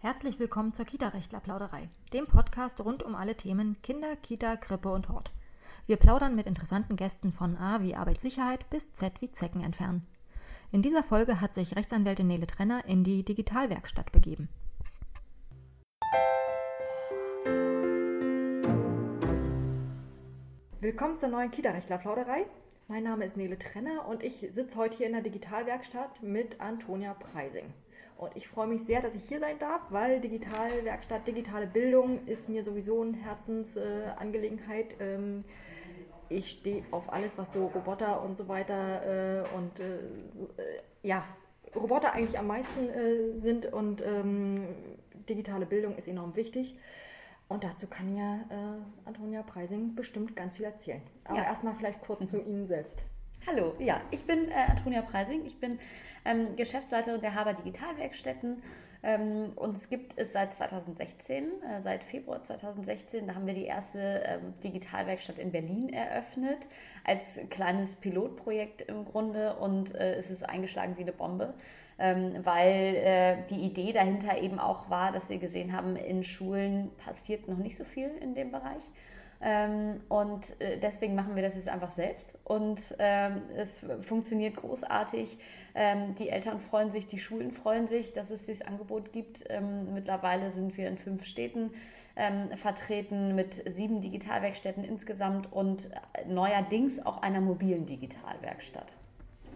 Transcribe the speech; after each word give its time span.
Herzlich 0.00 0.38
willkommen 0.38 0.72
zur 0.72 0.84
Kita-Rechtler-Plauderei, 0.84 1.88
dem 2.12 2.26
Podcast 2.26 2.80
rund 2.80 3.02
um 3.02 3.14
alle 3.14 3.36
Themen 3.36 3.80
Kinder, 3.82 4.16
Kita, 4.16 4.56
Krippe 4.56 4.90
und 4.90 5.08
Hort. 5.08 5.30
Wir 5.86 5.96
plaudern 5.96 6.34
mit 6.34 6.46
interessanten 6.46 6.96
Gästen 6.96 7.32
von 7.32 7.56
A 7.56 7.82
wie 7.82 7.94
Arbeitssicherheit 7.94 8.68
bis 8.70 8.92
Z 8.94 9.20
wie 9.20 9.30
Zecken 9.30 9.62
entfernen. 9.62 10.06
In 10.70 10.82
dieser 10.82 11.02
Folge 11.02 11.40
hat 11.40 11.54
sich 11.54 11.76
Rechtsanwältin 11.76 12.26
Nele 12.26 12.46
Trenner 12.46 12.84
in 12.86 13.04
die 13.04 13.24
Digitalwerkstatt 13.24 14.12
begeben. 14.12 14.48
Willkommen 20.80 21.16
zur 21.16 21.28
neuen 21.28 21.50
Kita-Rechtler-Plauderei. 21.50 22.46
Mein 22.90 23.02
Name 23.02 23.26
ist 23.26 23.36
Nele 23.36 23.58
Trenner 23.58 24.08
und 24.08 24.22
ich 24.22 24.46
sitze 24.50 24.74
heute 24.76 24.96
hier 24.96 25.08
in 25.08 25.12
der 25.12 25.20
Digitalwerkstatt 25.20 26.22
mit 26.22 26.58
Antonia 26.58 27.12
Preising. 27.12 27.66
Und 28.16 28.34
ich 28.34 28.48
freue 28.48 28.66
mich 28.66 28.82
sehr, 28.82 29.02
dass 29.02 29.14
ich 29.14 29.24
hier 29.24 29.40
sein 29.40 29.58
darf, 29.58 29.82
weil 29.90 30.22
Digitalwerkstatt, 30.22 31.26
digitale 31.26 31.66
Bildung 31.66 32.26
ist 32.26 32.48
mir 32.48 32.64
sowieso 32.64 33.02
eine 33.02 33.18
Herzensangelegenheit. 33.18 34.96
Ähm, 35.00 35.44
ich 36.30 36.48
stehe 36.48 36.82
auf 36.90 37.12
alles, 37.12 37.36
was 37.36 37.52
so 37.52 37.66
Roboter 37.66 38.22
und 38.22 38.38
so 38.38 38.48
weiter 38.48 39.44
äh, 39.44 39.54
und 39.54 39.80
äh, 39.80 39.98
so, 40.30 40.44
äh, 40.56 41.06
ja, 41.06 41.26
Roboter 41.76 42.14
eigentlich 42.14 42.38
am 42.38 42.46
meisten 42.46 42.88
äh, 42.88 43.38
sind 43.38 43.70
und 43.70 44.00
ähm, 44.00 44.54
digitale 45.28 45.66
Bildung 45.66 45.94
ist 45.96 46.08
enorm 46.08 46.36
wichtig. 46.36 46.74
Und 47.48 47.64
dazu 47.64 47.86
kann 47.86 48.14
ja 48.14 48.36
äh, 48.50 49.06
Antonia 49.06 49.42
Preising 49.42 49.94
bestimmt 49.94 50.36
ganz 50.36 50.56
viel 50.56 50.66
erzählen. 50.66 51.02
Aber 51.24 51.38
ja. 51.38 51.44
erstmal 51.44 51.74
vielleicht 51.74 52.00
kurz 52.02 52.20
mhm. 52.20 52.28
zu 52.28 52.40
Ihnen 52.40 52.66
selbst. 52.66 53.02
Hallo, 53.46 53.74
ja, 53.78 54.00
ich 54.10 54.24
bin 54.24 54.50
äh, 54.50 54.70
Antonia 54.70 55.02
Preising. 55.02 55.46
Ich 55.46 55.58
bin 55.58 55.78
ähm, 56.24 56.56
Geschäftsleiterin 56.56 57.20
der 57.20 57.34
Haber 57.34 57.54
Digitalwerkstätten 57.54 58.62
ähm, 59.02 59.52
uns 59.54 59.88
gibt 59.88 60.18
es 60.18 60.32
seit 60.32 60.54
2016, 60.54 61.44
äh, 61.62 61.80
seit 61.82 62.02
Februar 62.02 62.42
2016. 62.42 63.28
Da 63.28 63.34
haben 63.34 63.46
wir 63.46 63.54
die 63.54 63.64
erste 63.64 64.22
ähm, 64.26 64.54
Digitalwerkstatt 64.64 65.38
in 65.38 65.52
Berlin 65.52 65.88
eröffnet, 65.92 66.68
als 67.04 67.40
kleines 67.48 67.94
Pilotprojekt 67.94 68.82
im 68.82 69.04
Grunde 69.04 69.56
und 69.56 69.94
äh, 69.94 70.14
es 70.14 70.30
ist 70.30 70.42
eingeschlagen 70.42 70.96
wie 70.96 71.02
eine 71.02 71.12
Bombe. 71.12 71.54
Ähm, 72.00 72.44
weil 72.44 72.94
äh, 72.94 73.36
die 73.50 73.60
Idee 73.60 73.92
dahinter 73.92 74.38
eben 74.40 74.60
auch 74.60 74.88
war, 74.88 75.10
dass 75.10 75.28
wir 75.28 75.38
gesehen 75.38 75.72
haben, 75.72 75.96
in 75.96 76.22
Schulen 76.22 76.90
passiert 76.96 77.48
noch 77.48 77.58
nicht 77.58 77.76
so 77.76 77.84
viel 77.84 78.10
in 78.20 78.34
dem 78.34 78.52
Bereich. 78.52 78.82
Ähm, 79.40 80.00
und 80.08 80.60
äh, 80.60 80.78
deswegen 80.78 81.14
machen 81.14 81.34
wir 81.34 81.42
das 81.42 81.56
jetzt 81.56 81.68
einfach 81.68 81.90
selbst. 81.90 82.38
Und 82.44 82.80
ähm, 82.98 83.42
es 83.56 83.84
funktioniert 84.02 84.56
großartig. 84.56 85.38
Die 86.18 86.28
Eltern 86.28 86.58
freuen 86.58 86.90
sich, 86.90 87.06
die 87.06 87.20
Schulen 87.20 87.52
freuen 87.52 87.86
sich, 87.86 88.12
dass 88.12 88.30
es 88.30 88.42
dieses 88.42 88.62
Angebot 88.62 89.12
gibt. 89.12 89.44
Mittlerweile 89.92 90.50
sind 90.50 90.76
wir 90.76 90.88
in 90.88 90.98
fünf 90.98 91.24
Städten 91.24 91.70
vertreten 92.56 93.36
mit 93.36 93.62
sieben 93.76 94.00
Digitalwerkstätten 94.00 94.82
insgesamt 94.82 95.52
und 95.52 95.88
äh, 95.92 96.26
neuerdings 96.26 97.04
auch 97.06 97.22
einer 97.22 97.40
mobilen 97.40 97.86
Digitalwerkstatt. 97.86 98.96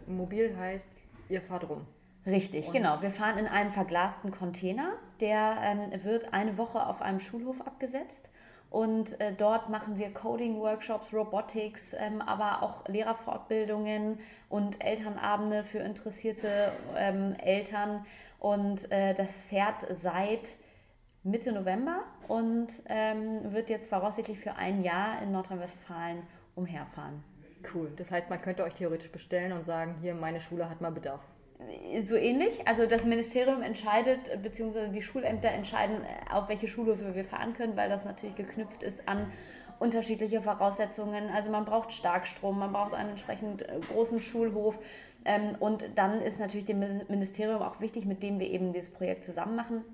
Mobil 0.07 0.57
heißt, 0.57 0.89
ihr 1.29 1.43
fahrt 1.43 1.69
rum. 1.69 1.87
Richtig, 2.27 2.69
und 2.69 2.73
genau. 2.73 3.03
Wir 3.03 3.11
fahren 3.11 3.39
in 3.39 3.47
einem 3.47 3.71
verglasten 3.71 4.31
Container. 4.31 4.93
Der 5.21 5.57
ähm, 5.63 6.05
wird 6.05 6.33
eine 6.33 6.57
Woche 6.57 6.87
auf 6.87 7.03
einem 7.03 7.21
Schulhof 7.21 7.61
abgesetzt. 7.67 8.31
Und 8.71 9.21
äh, 9.21 9.35
dort 9.35 9.69
machen 9.69 9.99
wir 9.99 10.15
Coding-Workshops, 10.15 11.13
Robotics, 11.13 11.95
ähm, 11.99 12.23
aber 12.23 12.63
auch 12.63 12.89
Lehrerfortbildungen 12.89 14.19
und 14.49 14.83
Elternabende 14.83 15.63
für 15.63 15.81
interessierte 15.81 16.73
ähm, 16.97 17.35
Eltern. 17.35 18.07
Und 18.39 18.91
äh, 18.91 19.13
das 19.13 19.45
fährt 19.45 19.87
seit 19.91 20.57
Mitte 21.23 21.53
November 21.53 22.01
und 22.29 22.69
ähm, 22.87 23.53
wird 23.53 23.69
jetzt 23.69 23.89
voraussichtlich 23.89 24.39
für 24.39 24.55
ein 24.55 24.83
Jahr 24.83 25.21
in 25.23 25.33
Nordrhein-Westfalen 25.33 26.23
umherfahren. 26.55 27.23
Cool. 27.75 27.93
Das 27.97 28.11
heißt, 28.11 28.31
man 28.31 28.41
könnte 28.41 28.65
euch 28.65 28.75
theoretisch 28.75 29.13
bestellen 29.13 29.53
und 29.53 29.65
sagen, 29.65 29.97
hier, 30.01 30.15
meine 30.15 30.41
Schule 30.41 30.69
hat 30.69 30.81
mal 30.81 30.91
Bedarf 30.91 31.21
so 32.01 32.17
ähnlich. 32.17 32.67
Also 32.67 32.87
das 32.87 33.05
Ministerium 33.05 33.63
entscheidet, 33.63 34.43
beziehungsweise 34.43 34.89
die 34.91 35.03
Schulämter 35.03 35.49
entscheiden, 35.49 35.99
auf 36.31 36.49
welche 36.49 36.69
Schule 36.69 37.15
wir 37.15 37.25
fahren 37.25 37.55
können, 37.55 37.77
weil 37.77 37.89
das 37.89 38.05
natürlich 38.05 38.37
geknüpft 38.37 38.83
ist 38.83 39.07
an 39.09 39.31
unterschiedliche 39.83 40.41
Voraussetzungen. 40.41 41.29
Also 41.31 41.51
man 41.51 41.65
braucht 41.65 41.93
Starkstrom, 41.93 42.59
man 42.59 42.73
braucht 42.73 42.95
einen 42.95 43.11
entsprechend 43.11 43.63
äh, 43.63 43.81
großen 43.93 44.21
Schulhof. 44.21 44.79
Ähm, 45.25 45.57
und 45.59 45.85
dann 45.97 46.21
ist 46.23 46.39
natürlich 46.39 46.65
dem 46.65 46.79
Ministerium 47.09 47.61
auch 47.63 47.81
wichtig, 47.81 48.07
mit 48.07 48.23
dem 48.23 48.39
wir 48.39 48.49
eben 48.49 48.71
dieses 48.71 48.91
Projekt 48.91 49.25
zusammen 49.25 49.57
machen, 49.57 49.85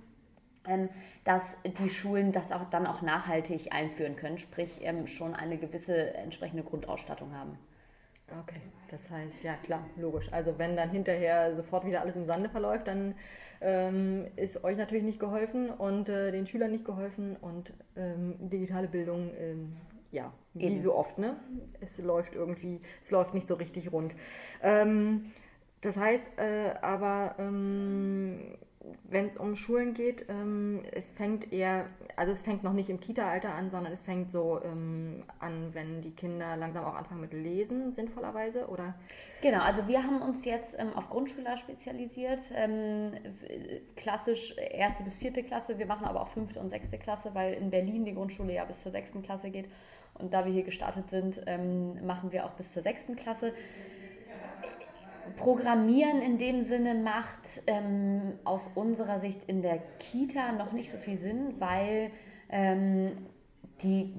ähm, 0.67 0.91
dass 1.25 1.57
die 1.65 1.89
Schulen 1.89 2.33
das 2.33 2.53
auch 2.53 2.65
dann 2.71 2.87
auch 2.87 3.03
nachhaltig 3.03 3.73
einführen 3.73 4.17
können, 4.17 4.39
sprich 4.39 4.81
ähm, 4.83 5.07
schon 5.07 5.35
eine 5.35 5.57
gewisse 5.57 6.15
entsprechende 6.15 6.63
Grundausstattung 6.63 7.35
haben. 7.35 7.59
Okay, 8.31 8.61
das 8.91 9.11
heißt, 9.11 9.43
ja 9.43 9.55
klar, 9.55 9.87
logisch. 9.97 10.31
Also 10.33 10.59
wenn 10.59 10.77
dann 10.77 10.91
hinterher 10.91 11.55
sofort 11.57 11.87
wieder 11.87 12.03
alles 12.03 12.17
im 12.17 12.27
Sande 12.27 12.49
verläuft, 12.49 12.87
dann 12.87 13.15
ähm, 13.61 14.27
ist 14.37 14.65
euch 14.65 14.77
natürlich 14.77 15.05
nicht 15.05 15.19
geholfen 15.19 15.71
und 15.71 16.09
äh, 16.09 16.31
den 16.31 16.47
Schülern 16.47 16.71
nicht 16.71 16.85
geholfen 16.85 17.37
und 17.41 17.73
ähm, 17.97 18.37
digitale 18.39 18.87
Bildung, 18.87 19.31
ähm, 19.39 19.77
ja, 20.11 20.33
wie 20.55 20.67
Eben. 20.67 20.79
so 20.79 20.95
oft, 20.95 21.19
ne? 21.19 21.37
Es 21.81 21.99
läuft 21.99 22.35
irgendwie, 22.35 22.81
es 23.01 23.11
läuft 23.11 23.35
nicht 23.35 23.47
so 23.47 23.55
richtig 23.55 23.93
rund. 23.93 24.15
Ähm, 24.63 25.33
das 25.81 25.97
heißt 25.97 26.31
äh, 26.39 26.75
aber, 26.83 27.35
ähm, 27.39 28.57
wenn 29.05 29.27
es 29.27 29.37
um 29.37 29.57
Schulen 29.57 29.95
geht, 29.95 30.27
ähm, 30.29 30.83
es 30.93 31.09
fängt 31.09 31.53
eher, 31.53 31.87
also 32.17 32.33
es 32.33 32.43
fängt 32.43 32.63
noch 32.63 32.73
nicht 32.73 32.91
im 32.91 33.01
Kita-Alter 33.01 33.55
an, 33.55 33.71
sondern 33.71 33.93
es 33.93 34.03
fängt 34.03 34.31
so 34.31 34.61
ähm, 34.63 35.25
an, 35.39 35.75
wenn 35.75 36.03
die 36.03 36.11
Kinder 36.11 36.57
langsam 36.57 36.85
auch 36.85 36.95
anfangen 36.95 37.21
mit 37.21 37.33
Lesen, 37.33 37.93
sinnvollerweise, 37.93 38.69
oder? 38.69 38.95
Genau, 39.41 39.61
also 39.61 39.87
wir 39.87 40.03
haben 40.03 40.21
uns 40.23 40.45
jetzt 40.45 40.77
ähm, 40.79 40.93
auf 40.95 41.09
Grundschüler 41.09 41.57
spezialisiert, 41.57 42.41
ähm, 42.55 43.13
klassisch 43.97 44.57
erste 44.57 45.03
bis 45.05 45.19
vierte 45.19 45.43
Klasse, 45.43 45.79
wir 45.79 45.87
machen 45.87 46.07
aber 46.07 46.21
auch 46.21 46.29
fünfte 46.29 46.61
und 46.61 46.71
sechste 46.71 46.99
Klasse, 46.99 47.35
weil 47.35 47.55
in 47.55 47.71
Berlin 47.71 48.05
die 48.05 48.15
Grundschule 48.15 48.55
ja 48.55 48.65
bis 48.65 48.83
zur 48.83 48.93
sechsten 48.93 49.23
Klasse 49.23 49.51
geht 49.51 49.69
und 50.19 50.35
da 50.35 50.45
wir 50.45 50.53
hier 50.53 50.65
gestartet 50.65 51.11
sind, 51.11 51.41
ähm, 51.47 52.05
machen 52.05 52.33
wir 52.33 52.45
auch 52.45 52.53
bis 52.53 52.73
zur 52.73 52.83
sechsten 52.83 53.17
Klasse. 53.17 53.53
Programmieren 55.37 56.21
in 56.23 56.39
dem 56.39 56.63
Sinne 56.63 56.95
macht 56.95 57.63
ähm, 57.67 58.39
aus 58.45 58.71
unserer 58.75 59.19
Sicht 59.19 59.45
in 59.47 59.63
der 59.63 59.79
Kita 59.99 60.53
noch 60.53 60.73
nicht 60.73 60.91
so 60.91 60.97
viel 60.97 61.19
Sinn, 61.19 61.55
weil 61.59 62.11
ähm, 62.51 63.17
die, 63.83 64.15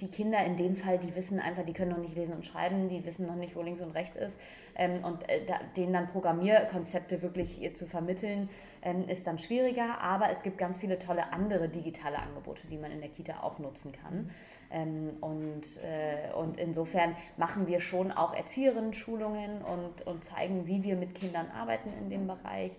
die 0.00 0.08
Kinder 0.08 0.44
in 0.44 0.56
dem 0.56 0.76
Fall, 0.76 0.98
die 0.98 1.14
wissen 1.14 1.40
einfach, 1.40 1.64
die 1.64 1.72
können 1.72 1.90
noch 1.90 1.98
nicht 1.98 2.14
lesen 2.14 2.34
und 2.34 2.46
schreiben, 2.46 2.88
die 2.88 3.04
wissen 3.04 3.26
noch 3.26 3.34
nicht, 3.34 3.54
wo 3.56 3.62
links 3.62 3.80
und 3.80 3.90
rechts 3.90 4.16
ist. 4.16 4.38
Ähm, 4.74 5.04
und 5.04 5.28
äh, 5.28 5.44
da, 5.44 5.60
denen 5.76 5.92
dann 5.92 6.06
Programmierkonzepte 6.06 7.22
wirklich 7.22 7.74
zu 7.74 7.86
vermitteln, 7.86 8.48
ähm, 8.82 9.06
ist 9.08 9.26
dann 9.26 9.38
schwieriger. 9.38 10.00
Aber 10.00 10.30
es 10.30 10.42
gibt 10.42 10.58
ganz 10.58 10.78
viele 10.78 10.98
tolle 10.98 11.32
andere 11.32 11.68
digitale 11.68 12.18
Angebote, 12.18 12.66
die 12.68 12.78
man 12.78 12.90
in 12.90 13.00
der 13.00 13.10
Kita 13.10 13.42
auch 13.42 13.58
nutzen 13.58 13.92
kann. 13.92 14.30
Ähm, 14.70 15.08
und, 15.20 15.80
äh, 15.82 16.32
und 16.34 16.58
insofern 16.58 17.14
machen 17.36 17.66
wir 17.66 17.80
schon 17.80 18.12
auch 18.12 18.34
Erzieherinnen-Schulungen 18.34 19.62
und, 19.62 20.06
und 20.06 20.24
zeigen, 20.24 20.66
wie 20.66 20.82
wir 20.82 20.96
mit 20.96 21.14
Kindern 21.14 21.48
arbeiten 21.50 21.92
in 22.00 22.08
dem 22.08 22.26
Bereich. 22.26 22.72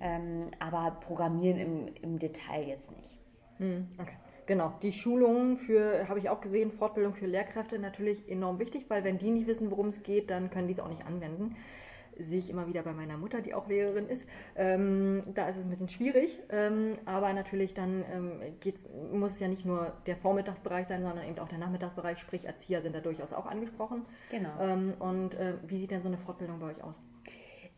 Ähm, 0.00 0.50
aber 0.58 0.98
programmieren 1.00 1.58
im, 1.58 1.94
im 2.02 2.18
Detail 2.18 2.68
jetzt 2.68 2.90
nicht. 2.90 3.18
Hm, 3.58 3.88
okay. 3.98 4.16
Genau, 4.46 4.72
die 4.82 4.92
Schulungen 4.92 5.58
für, 5.58 6.08
habe 6.08 6.18
ich 6.18 6.28
auch 6.28 6.40
gesehen, 6.40 6.70
Fortbildung 6.70 7.14
für 7.14 7.26
Lehrkräfte 7.26 7.78
natürlich 7.78 8.28
enorm 8.28 8.58
wichtig, 8.58 8.86
weil 8.88 9.02
wenn 9.04 9.18
die 9.18 9.30
nicht 9.30 9.46
wissen, 9.46 9.70
worum 9.70 9.88
es 9.88 10.02
geht, 10.02 10.30
dann 10.30 10.50
können 10.50 10.68
die 10.68 10.72
es 10.72 10.80
auch 10.80 10.88
nicht 10.88 11.04
anwenden 11.04 11.56
sehe 12.18 12.38
ich 12.38 12.50
immer 12.50 12.66
wieder 12.66 12.82
bei 12.82 12.92
meiner 12.92 13.16
Mutter, 13.16 13.40
die 13.40 13.54
auch 13.54 13.68
Lehrerin 13.68 14.08
ist. 14.08 14.26
Ähm, 14.56 15.22
da 15.34 15.48
ist 15.48 15.56
es 15.56 15.66
ein 15.66 15.70
bisschen 15.70 15.88
schwierig, 15.88 16.38
ähm, 16.50 16.98
aber 17.04 17.32
natürlich 17.32 17.74
dann 17.74 18.04
ähm, 18.12 18.40
geht's, 18.60 18.88
muss 19.12 19.32
es 19.32 19.40
ja 19.40 19.48
nicht 19.48 19.64
nur 19.64 19.92
der 20.06 20.16
Vormittagsbereich 20.16 20.86
sein, 20.86 21.02
sondern 21.02 21.26
eben 21.26 21.38
auch 21.38 21.48
der 21.48 21.58
Nachmittagsbereich, 21.58 22.18
sprich 22.18 22.46
Erzieher 22.46 22.80
sind 22.80 22.94
da 22.94 23.00
durchaus 23.00 23.32
auch 23.32 23.46
angesprochen. 23.46 24.04
Genau. 24.30 24.50
Ähm, 24.60 24.94
und 24.98 25.34
äh, 25.34 25.54
wie 25.66 25.78
sieht 25.78 25.90
denn 25.90 26.02
so 26.02 26.08
eine 26.08 26.18
Fortbildung 26.18 26.58
bei 26.58 26.66
euch 26.66 26.82
aus? 26.82 27.00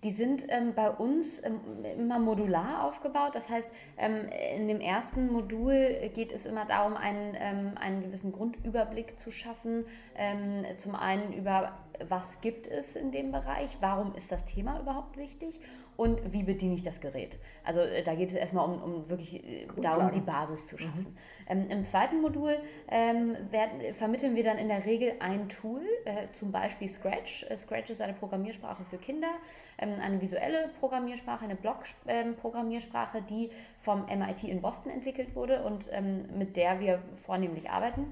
Die 0.05 0.12
sind 0.12 0.45
ähm, 0.49 0.75
bei 0.75 0.91
uns 0.91 1.43
ähm, 1.45 1.61
immer 1.99 2.19
modular 2.21 2.85
aufgebaut. 2.85 3.35
Das 3.35 3.49
heißt, 3.49 3.71
ähm, 3.97 4.29
in 4.55 4.69
dem 4.69 4.81
ersten 4.81 5.33
Modul 5.33 6.11
geht 6.15 6.31
es 6.33 6.47
immer 6.47 6.67
darum, 6.67 6.97
einen, 6.97 7.35
ähm, 7.37 7.73
einen 7.77 8.03
gewissen 8.03 8.31
Grundüberblick 8.31 9.19
zu 9.19 9.33
schaffen. 9.33 9.87
Ähm, 10.15 10.65
zum 10.77 10.95
einen 10.95 11.33
über 11.33 11.73
was 12.09 12.41
gibt 12.41 12.67
es 12.67 12.97
in 12.97 13.12
dem 13.12 13.33
Bereich, 13.33 13.77
warum 13.81 14.15
ist 14.15 14.31
das 14.31 14.45
Thema 14.45 14.81
überhaupt 14.81 15.17
wichtig 15.17 15.61
und 15.99 16.33
wie 16.33 16.45
bediene 16.45 16.75
ich 16.75 16.83
das 16.83 17.00
Gerät. 17.00 17.39
Also 17.65 17.81
äh, 17.81 18.05
da 18.05 18.15
geht 18.15 18.29
es 18.29 18.35
erstmal 18.35 18.69
um, 18.69 18.81
um 18.81 19.09
wirklich 19.09 19.45
äh, 19.45 19.67
darum, 19.79 20.12
die 20.12 20.21
Basis 20.21 20.67
zu 20.67 20.79
schaffen. 20.79 21.00
Mhm. 21.00 21.17
Ähm, 21.49 21.71
Im 21.71 21.85
zweiten 21.85 22.21
Modul 22.21 22.56
ähm, 22.89 23.37
werden, 23.50 23.95
vermitteln 23.95 24.37
wir 24.37 24.45
dann 24.45 24.59
in 24.59 24.69
der 24.69 24.87
Regel 24.87 25.15
ein 25.19 25.49
Tool, 25.49 25.83
äh, 26.05 26.29
zum 26.33 26.53
Beispiel 26.53 26.89
Scratch. 26.89 27.45
Äh, 27.50 27.56
Scratch 27.56 27.91
ist 27.91 28.00
eine 28.00 28.12
Programmiersprache 28.12 28.85
für 28.85 28.99
Kinder, 28.99 29.31
ähm, 29.79 29.95
eine 30.00 30.21
visuelle 30.21 30.71
Programmiersprache, 30.79 31.45
eine 31.45 31.56
Block-Programmiersprache, 31.56 33.23
die 33.23 33.50
vom 33.81 34.06
MIT 34.06 34.45
in 34.45 34.62
Boston 34.62 34.93
entwickelt 34.93 35.35
wurde 35.35 35.65
und 35.65 35.89
ähm, 35.91 36.27
mit 36.39 36.56
der 36.56 36.79
wir 36.79 37.03
vornehmlich 37.17 37.71
arbeiten. 37.71 38.05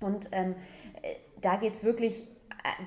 Und 0.00 0.28
ähm, 0.32 0.54
äh, 1.02 1.16
da 1.42 1.56
geht 1.56 1.74
es 1.74 1.84
wirklich 1.84 2.28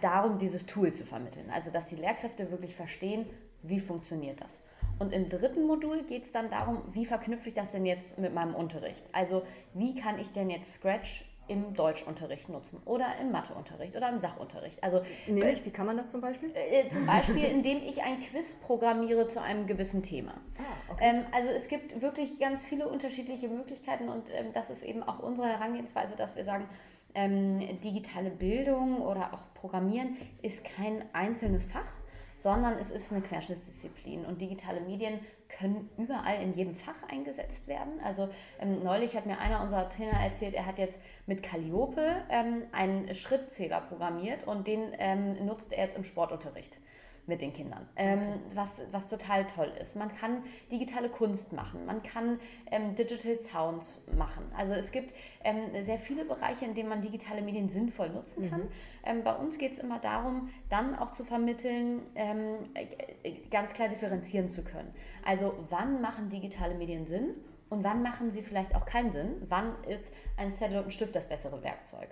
darum, 0.02 0.38
dieses 0.38 0.66
Tool 0.66 0.94
zu 0.94 1.06
vermitteln. 1.06 1.50
Also, 1.52 1.72
dass 1.72 1.88
die 1.88 1.96
Lehrkräfte 1.96 2.52
wirklich 2.52 2.76
verstehen, 2.76 3.26
wie 3.62 3.80
funktioniert 3.80 4.42
das. 4.42 4.60
Und 5.00 5.14
im 5.14 5.30
dritten 5.30 5.66
Modul 5.66 6.04
geht 6.04 6.26
es 6.26 6.32
dann 6.32 6.50
darum, 6.50 6.84
wie 6.92 7.06
verknüpfe 7.06 7.50
ich 7.50 7.56
das 7.56 7.72
denn 7.72 7.86
jetzt 7.86 8.18
mit 8.18 8.34
meinem 8.34 8.56
Unterricht? 8.56 9.04
Also, 9.12 9.44
wie 9.74 9.96
kann 9.96 10.20
ich 10.20 10.32
denn 10.32 10.50
jetzt 10.50 10.76
Scratch 10.76 11.26
im 11.48 11.74
Deutschunterricht 11.74 12.50
nutzen 12.50 12.82
oder 12.86 13.18
im 13.20 13.32
Matheunterricht 13.32 13.96
oder 13.96 14.10
im 14.10 14.20
Sachunterricht. 14.20 14.82
Also 14.84 15.02
Nämlich, 15.28 15.62
äh, 15.62 15.66
wie 15.66 15.72
kann 15.72 15.86
man 15.86 15.98
das 15.98 16.12
zum 16.12 16.22
Beispiel? 16.22 16.52
Äh, 16.56 16.88
zum 16.88 17.06
Beispiel, 17.06 17.44
indem 17.44 17.84
ich 17.84 18.02
ein 18.02 18.22
Quiz 18.22 18.54
programmiere 18.56 19.28
zu 19.28 19.42
einem 19.42 19.68
gewissen 19.68 20.04
Thema. 20.04 20.34
Ah, 20.58 20.94
okay. 20.94 21.04
ähm, 21.04 21.26
also 21.34 21.50
es 21.50 21.68
gibt 21.68 22.02
wirklich 22.02 22.40
ganz 22.40 22.64
viele 22.64 22.88
unterschiedliche 22.88 23.50
Möglichkeiten 23.50 24.08
und 24.08 24.30
ähm, 24.34 24.54
das 24.54 24.70
ist 24.70 24.84
eben 24.84 25.04
auch 25.04 25.20
unsere 25.20 25.48
Herangehensweise, 25.48 26.16
dass 26.16 26.36
wir 26.36 26.46
sagen, 26.46 26.70
ähm, 27.16 27.60
digitale 27.82 28.30
Bildung 28.30 29.02
oder 29.02 29.34
auch 29.34 29.54
Programmieren 29.54 30.18
ist 30.42 30.64
kein 30.64 31.06
einzelnes 31.14 31.66
Fach, 31.66 31.90
sondern 32.36 32.78
es 32.78 32.90
ist 32.90 33.12
eine 33.12 33.22
Querschnittsdisziplin 33.22 34.26
und 34.26 34.42
digitale 34.42 34.82
Medien 34.82 35.20
können 35.48 35.90
überall 35.98 36.42
in 36.42 36.54
jedem 36.54 36.76
Fach 36.76 37.02
eingesetzt 37.10 37.68
werden. 37.68 38.00
Also 38.04 38.28
ähm, 38.60 38.84
neulich 38.84 39.16
hat 39.16 39.26
mir 39.26 39.40
einer 39.40 39.62
unserer 39.62 39.88
Trainer 39.88 40.20
erzählt, 40.20 40.54
er 40.54 40.66
hat 40.66 40.80
jetzt 40.80 41.00
mit 41.26 41.44
Calliope 41.44 42.24
ähm, 42.30 42.64
einen 42.72 43.14
Schrittzähler 43.14 43.82
programmiert 43.82 44.46
und 44.46 44.68
den 44.68 44.94
ähm, 44.98 45.46
nutzt 45.46 45.72
er 45.74 45.86
jetzt 45.86 45.98
im 45.98 46.04
Sportunterricht 46.04 46.78
mit 47.26 47.42
den 47.42 47.54
Kindern, 47.54 47.88
ähm, 47.96 48.40
was, 48.54 48.82
was 48.92 49.10
total 49.10 49.48
toll 49.48 49.72
ist. 49.82 49.96
Man 49.96 50.14
kann 50.14 50.44
digitale 50.72 51.10
Kunst 51.10 51.54
machen, 51.54 51.86
man 51.86 52.04
kann 52.04 52.40
ähm, 52.70 52.96
Digital 52.96 53.36
Sounds 53.36 54.06
machen. 54.18 54.44
Also 54.58 54.74
es 54.74 54.92
gibt 54.92 55.14
ähm, 55.44 55.84
sehr 55.84 55.98
viele 55.98 56.26
Bereiche, 56.26 56.66
in 56.66 56.74
denen 56.74 56.90
man 56.90 57.02
digitale 57.02 57.42
Medien 57.42 57.70
sinnvoll 57.70 58.10
nutzen 58.10 58.50
kann. 58.50 58.62
Mhm. 58.62 58.70
Ähm, 59.06 59.24
bei 59.24 59.34
uns 59.36 59.58
geht 59.58 59.74
es 59.74 59.80
immer 59.80 60.00
darum, 60.00 60.50
dann 60.70 60.96
auch 60.96 61.12
zu 61.12 61.24
vermitteln, 61.24 62.02
ähm, 62.16 62.70
äh, 62.74 63.32
ganz 63.50 63.74
klar 63.74 63.88
differenzieren 63.88 64.50
zu 64.50 64.64
können. 64.64 64.94
Also 65.26 65.54
wann 65.70 66.02
machen 66.02 66.30
digitale 66.30 66.76
Medien 66.76 67.06
Sinn? 67.06 67.36
Und 67.70 67.84
wann 67.84 68.04
machen 68.04 68.32
sie 68.32 68.44
vielleicht 68.44 68.76
auch 68.76 68.86
keinen 68.86 69.12
Sinn? 69.12 69.42
Wann 69.50 69.82
ist 69.86 70.14
ein 70.38 70.54
Zettel 70.54 70.78
und 70.78 70.86
ein 70.86 70.92
Stift 70.92 71.16
das 71.16 71.28
bessere 71.28 71.64
Werkzeug? 71.64 72.10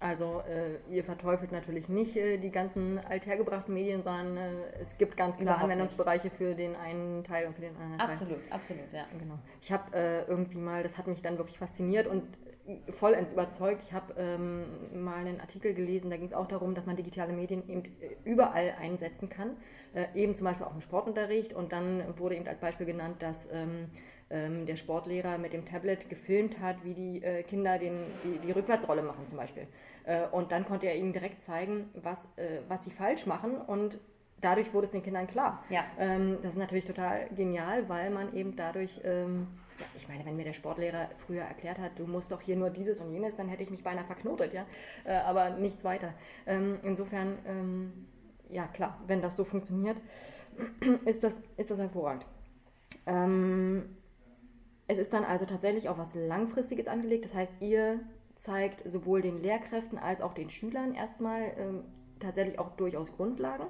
Also 0.00 0.42
äh, 0.48 0.94
ihr 0.94 1.04
verteufelt 1.04 1.52
natürlich 1.52 1.90
nicht 1.90 2.16
äh, 2.16 2.38
die 2.38 2.50
ganzen 2.50 2.98
althergebrachten 2.98 3.74
Medien, 3.74 4.02
sondern 4.02 4.36
äh, 4.38 4.50
es 4.80 4.96
gibt 4.96 5.14
ganz 5.14 5.36
klar 5.36 5.56
Überhaupt 5.56 5.64
Anwendungsbereiche 5.64 6.28
nicht. 6.28 6.36
für 6.38 6.54
den 6.54 6.74
einen 6.74 7.22
Teil 7.22 7.46
und 7.46 7.54
für 7.54 7.60
den 7.60 7.76
anderen 7.76 8.00
absolut, 8.00 8.38
Teil. 8.38 8.52
Absolut, 8.52 8.82
absolut, 8.82 8.92
ja. 8.94 9.18
Genau. 9.18 9.38
Ich 9.60 9.70
habe 9.70 9.94
äh, 9.94 10.22
irgendwie 10.24 10.56
mal, 10.56 10.82
das 10.82 10.96
hat 10.96 11.06
mich 11.06 11.20
dann 11.20 11.36
wirklich 11.36 11.58
fasziniert 11.58 12.06
und 12.06 12.24
vollends 12.90 13.32
überzeugt. 13.32 13.82
Ich 13.82 13.92
habe 13.92 14.14
ähm, 14.16 15.04
mal 15.04 15.18
einen 15.18 15.40
Artikel 15.40 15.74
gelesen, 15.74 16.08
da 16.08 16.16
ging 16.16 16.26
es 16.26 16.32
auch 16.34 16.46
darum, 16.46 16.74
dass 16.74 16.86
man 16.86 16.96
digitale 16.96 17.32
Medien 17.32 17.68
eben 17.68 17.84
äh, 17.84 18.16
überall 18.24 18.74
einsetzen 18.80 19.28
kann, 19.28 19.56
äh, 19.94 20.06
eben 20.14 20.34
zum 20.34 20.46
Beispiel 20.46 20.66
auch 20.66 20.74
im 20.74 20.80
Sportunterricht 20.80 21.52
und 21.52 21.72
dann 21.72 22.18
wurde 22.18 22.36
eben 22.36 22.46
als 22.46 22.60
Beispiel 22.60 22.86
genannt, 22.86 23.16
dass 23.20 23.48
ähm, 23.52 23.90
ähm, 24.30 24.66
der 24.66 24.76
Sportlehrer 24.76 25.38
mit 25.38 25.52
dem 25.52 25.64
Tablet 25.64 26.08
gefilmt 26.08 26.60
hat, 26.60 26.84
wie 26.84 26.94
die 26.94 27.22
äh, 27.22 27.42
Kinder 27.42 27.78
den, 27.78 28.04
die, 28.24 28.38
die 28.38 28.52
Rückwärtsrolle 28.52 29.02
machen 29.02 29.26
zum 29.26 29.38
Beispiel. 29.38 29.66
Äh, 30.04 30.26
und 30.28 30.52
dann 30.52 30.64
konnte 30.64 30.86
er 30.86 30.96
ihnen 30.96 31.12
direkt 31.12 31.42
zeigen, 31.42 31.90
was, 31.94 32.26
äh, 32.36 32.60
was 32.68 32.84
sie 32.84 32.90
falsch 32.90 33.26
machen 33.26 33.56
und 33.56 33.98
dadurch 34.40 34.72
wurde 34.72 34.86
es 34.86 34.92
den 34.92 35.02
Kindern 35.02 35.26
klar. 35.26 35.62
Ja. 35.68 35.84
Ähm, 35.98 36.38
das 36.42 36.54
ist 36.54 36.58
natürlich 36.58 36.84
total 36.84 37.28
genial, 37.34 37.88
weil 37.88 38.10
man 38.10 38.34
eben 38.34 38.56
dadurch, 38.56 39.00
ähm, 39.04 39.48
ja, 39.78 39.86
ich 39.96 40.08
meine, 40.08 40.24
wenn 40.24 40.36
mir 40.36 40.44
der 40.44 40.52
Sportlehrer 40.52 41.08
früher 41.18 41.42
erklärt 41.42 41.78
hat, 41.78 41.98
du 41.98 42.06
musst 42.06 42.32
doch 42.32 42.40
hier 42.40 42.56
nur 42.56 42.70
dieses 42.70 43.00
und 43.00 43.12
jenes, 43.12 43.36
dann 43.36 43.48
hätte 43.48 43.62
ich 43.62 43.70
mich 43.70 43.82
beinahe 43.82 44.04
verknotet, 44.04 44.52
ja, 44.52 44.66
äh, 45.04 45.14
aber 45.14 45.50
nichts 45.50 45.84
weiter. 45.84 46.14
Ähm, 46.46 46.78
insofern, 46.82 47.38
ähm, 47.46 48.06
ja 48.48 48.66
klar, 48.68 48.98
wenn 49.06 49.22
das 49.22 49.36
so 49.36 49.44
funktioniert, 49.44 50.00
ist 51.04 51.22
das, 51.22 51.42
ist 51.56 51.70
das 51.70 51.78
hervorragend. 51.78 52.26
Ähm, 53.06 53.96
es 54.90 54.98
ist 54.98 55.12
dann 55.12 55.24
also 55.24 55.46
tatsächlich 55.46 55.88
auch 55.88 55.98
was 55.98 56.16
Langfristiges 56.16 56.88
angelegt. 56.88 57.24
Das 57.24 57.32
heißt, 57.32 57.54
ihr 57.60 58.00
zeigt 58.34 58.82
sowohl 58.90 59.22
den 59.22 59.40
Lehrkräften 59.40 59.98
als 59.98 60.20
auch 60.20 60.34
den 60.34 60.50
Schülern 60.50 60.94
erstmal 60.94 61.52
ähm, 61.56 61.84
tatsächlich 62.18 62.58
auch 62.58 62.70
durchaus 62.70 63.12
Grundlagen. 63.12 63.66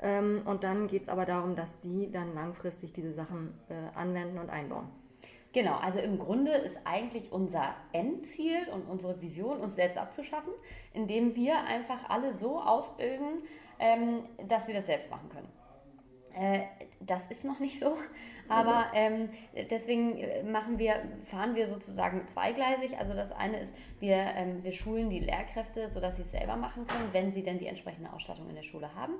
Ähm, 0.00 0.42
und 0.44 0.64
dann 0.64 0.88
geht 0.88 1.02
es 1.02 1.08
aber 1.08 1.24
darum, 1.24 1.54
dass 1.54 1.78
die 1.78 2.10
dann 2.10 2.34
langfristig 2.34 2.92
diese 2.92 3.12
Sachen 3.12 3.54
äh, 3.68 3.96
anwenden 3.96 4.38
und 4.38 4.50
einbauen. 4.50 4.88
Genau, 5.52 5.76
also 5.76 6.00
im 6.00 6.18
Grunde 6.18 6.50
ist 6.50 6.80
eigentlich 6.84 7.30
unser 7.30 7.76
Endziel 7.92 8.66
und 8.72 8.82
unsere 8.88 9.22
Vision, 9.22 9.60
uns 9.60 9.76
selbst 9.76 9.96
abzuschaffen, 9.96 10.52
indem 10.94 11.36
wir 11.36 11.60
einfach 11.62 12.10
alle 12.10 12.34
so 12.34 12.60
ausbilden, 12.60 13.44
ähm, 13.78 14.24
dass 14.48 14.66
sie 14.66 14.72
das 14.72 14.86
selbst 14.86 15.10
machen 15.10 15.28
können. 15.28 15.48
Äh, 16.38 16.60
das 17.00 17.30
ist 17.30 17.44
noch 17.44 17.60
nicht 17.60 17.78
so, 17.78 17.96
aber 18.48 18.86
ähm, 18.94 19.30
deswegen 19.70 20.18
äh, 20.18 20.42
machen 20.42 20.78
wir, 20.78 21.02
fahren 21.24 21.54
wir 21.54 21.66
sozusagen 21.68 22.26
zweigleisig. 22.28 22.98
Also 22.98 23.14
das 23.14 23.32
eine 23.32 23.60
ist, 23.60 23.72
wir, 24.00 24.16
ähm, 24.16 24.62
wir 24.62 24.72
schulen 24.72 25.08
die 25.08 25.20
Lehrkräfte, 25.20 25.90
sodass 25.90 26.16
sie 26.16 26.22
es 26.22 26.30
selber 26.30 26.56
machen 26.56 26.86
können, 26.86 27.08
wenn 27.12 27.32
sie 27.32 27.42
denn 27.42 27.58
die 27.58 27.66
entsprechende 27.66 28.12
Ausstattung 28.12 28.48
in 28.48 28.54
der 28.54 28.62
Schule 28.62 28.94
haben. 28.94 29.14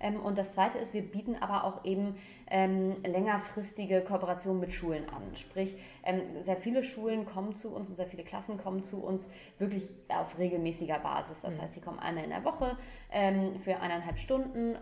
Ähm, 0.00 0.20
und 0.20 0.38
das 0.38 0.52
Zweite 0.52 0.78
ist, 0.78 0.94
wir 0.94 1.02
bieten 1.02 1.36
aber 1.36 1.64
auch 1.64 1.84
eben 1.84 2.16
ähm, 2.50 2.96
längerfristige 3.04 4.02
Kooperationen 4.02 4.60
mit 4.60 4.72
Schulen 4.72 5.08
an. 5.10 5.34
Sprich, 5.34 5.76
ähm, 6.04 6.22
sehr 6.42 6.56
viele 6.56 6.82
Schulen 6.82 7.26
kommen 7.26 7.54
zu 7.54 7.74
uns 7.74 7.90
und 7.90 7.96
sehr 7.96 8.06
viele 8.06 8.24
Klassen 8.24 8.58
kommen 8.58 8.84
zu 8.84 9.02
uns 9.02 9.28
wirklich 9.58 9.92
auf 10.08 10.38
regelmäßiger 10.38 10.98
Basis. 10.98 11.40
Das 11.42 11.56
mhm. 11.56 11.62
heißt, 11.62 11.74
sie 11.74 11.80
kommen 11.80 11.98
einmal 11.98 12.24
in 12.24 12.30
der 12.30 12.44
Woche 12.44 12.76
für 13.64 13.80
eineinhalb 13.80 14.18
Stunden 14.18 14.76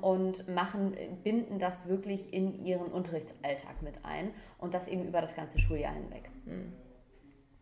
und 0.00 0.48
machen, 0.48 0.96
binden 1.24 1.58
das 1.58 1.88
wirklich 1.88 2.32
in 2.32 2.64
ihren 2.64 2.86
Unterrichtsalltag 2.86 3.82
mit 3.82 4.04
ein 4.04 4.30
und 4.58 4.74
das 4.74 4.86
eben 4.86 5.04
über 5.04 5.20
das 5.20 5.34
ganze 5.34 5.58
Schuljahr 5.58 5.92
hinweg. 5.92 6.30
Mhm. 6.44 6.72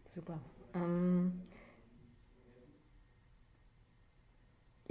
Super. 0.05 0.39
Ähm, 0.75 1.43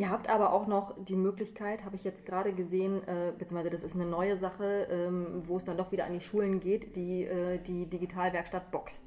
Ihr 0.02 0.10
habt 0.10 0.30
aber 0.30 0.52
auch 0.52 0.66
noch 0.66 0.96
die 0.98 1.16
Möglichkeit, 1.16 1.86
habe 1.86 1.96
ich 1.96 2.04
jetzt 2.04 2.26
gerade 2.26 2.54
gesehen, 2.54 3.08
äh, 3.08 3.34
beziehungsweise 3.38 3.70
das 3.70 3.84
ist 3.84 3.94
eine 3.94 4.08
neue 4.08 4.36
Sache, 4.36 4.88
ähm, 4.90 5.44
wo 5.46 5.58
es 5.58 5.64
dann 5.64 5.78
doch 5.78 5.92
wieder 5.92 6.06
an 6.06 6.14
die 6.14 6.22
Schulen 6.22 6.60
geht, 6.60 6.96
die, 6.96 7.26
äh, 7.26 7.60
die 7.60 7.86
Digitalwerkstatt 7.86 8.72
Box. 8.72 9.00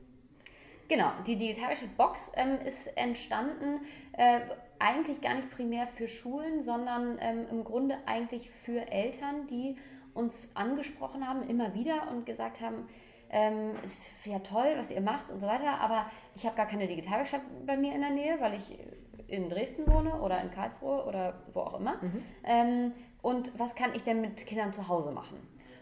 Genau, 0.86 1.10
die 1.26 1.34
Digitalwerkstatt 1.34 1.96
Box 1.96 2.30
ähm, 2.36 2.58
ist 2.64 2.96
entstanden 2.96 3.80
äh, 4.12 4.42
eigentlich 4.78 5.20
gar 5.20 5.34
nicht 5.34 5.50
primär 5.50 5.88
für 5.88 6.06
Schulen, 6.06 6.62
sondern 6.62 7.18
ähm, 7.20 7.46
im 7.50 7.64
Grunde 7.64 7.96
eigentlich 8.06 8.48
für 8.48 8.86
Eltern, 8.86 9.48
die 9.48 9.74
uns 10.14 10.48
angesprochen 10.54 11.28
haben, 11.28 11.42
immer 11.48 11.74
wieder 11.74 12.08
und 12.12 12.24
gesagt 12.24 12.60
haben, 12.60 12.86
ähm, 13.30 13.72
es 13.84 14.06
ist 14.06 14.26
ja 14.26 14.38
toll, 14.38 14.74
was 14.76 14.92
ihr 14.92 15.00
macht 15.00 15.32
und 15.32 15.40
so 15.40 15.46
weiter, 15.48 15.80
aber 15.80 16.06
ich 16.36 16.46
habe 16.46 16.54
gar 16.54 16.66
keine 16.66 16.86
Digitalwerkstatt 16.86 17.42
bei 17.66 17.76
mir 17.76 17.92
in 17.96 18.00
der 18.00 18.10
Nähe, 18.10 18.36
weil 18.40 18.54
ich 18.54 18.78
in 19.28 19.48
Dresden 19.48 19.86
wohne 19.86 20.20
oder 20.20 20.40
in 20.40 20.50
Karlsruhe 20.50 21.04
oder 21.04 21.34
wo 21.52 21.60
auch 21.60 21.78
immer. 21.78 21.96
Mhm. 22.02 22.22
Ähm, 22.44 22.92
und 23.22 23.58
was 23.58 23.74
kann 23.74 23.94
ich 23.94 24.02
denn 24.02 24.20
mit 24.20 24.46
Kindern 24.46 24.72
zu 24.72 24.88
Hause 24.88 25.10
machen? 25.10 25.38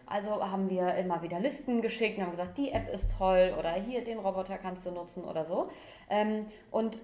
Also 0.06 0.42
haben 0.42 0.68
wir 0.68 0.94
immer 0.96 1.22
wieder 1.22 1.40
Listen 1.40 1.80
geschickt 1.80 2.18
und 2.18 2.24
haben 2.24 2.32
gesagt, 2.32 2.58
die 2.58 2.70
App 2.70 2.88
ist 2.92 3.10
toll 3.16 3.54
oder 3.58 3.72
hier 3.72 4.04
den 4.04 4.18
Roboter 4.18 4.58
kannst 4.58 4.84
du 4.84 4.90
nutzen 4.90 5.24
oder 5.24 5.44
so. 5.44 5.70
Ähm, 6.10 6.46
und 6.70 7.00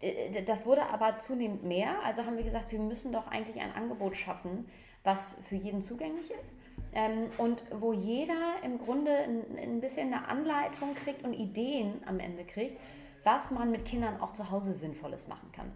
äh, 0.00 0.42
das 0.42 0.66
wurde 0.66 0.88
aber 0.90 1.18
zunehmend 1.18 1.64
mehr. 1.64 1.96
Also 2.04 2.24
haben 2.24 2.36
wir 2.36 2.44
gesagt, 2.44 2.70
wir 2.70 2.78
müssen 2.78 3.12
doch 3.12 3.26
eigentlich 3.26 3.60
ein 3.60 3.74
Angebot 3.74 4.16
schaffen, 4.16 4.68
was 5.02 5.36
für 5.48 5.56
jeden 5.56 5.80
zugänglich 5.80 6.30
ist. 6.30 6.54
Ähm, 6.92 7.30
und 7.38 7.62
wo 7.72 7.92
jeder 7.92 8.56
im 8.62 8.78
Grunde 8.78 9.10
ein, 9.10 9.42
ein 9.58 9.80
bisschen 9.80 10.12
eine 10.12 10.28
Anleitung 10.28 10.94
kriegt 10.94 11.24
und 11.24 11.32
Ideen 11.34 12.02
am 12.06 12.20
Ende 12.20 12.44
kriegt, 12.44 12.78
was 13.24 13.50
man 13.50 13.70
mit 13.70 13.84
Kindern 13.84 14.20
auch 14.20 14.32
zu 14.32 14.50
Hause 14.50 14.72
Sinnvolles 14.72 15.28
machen 15.28 15.50
kann. 15.52 15.72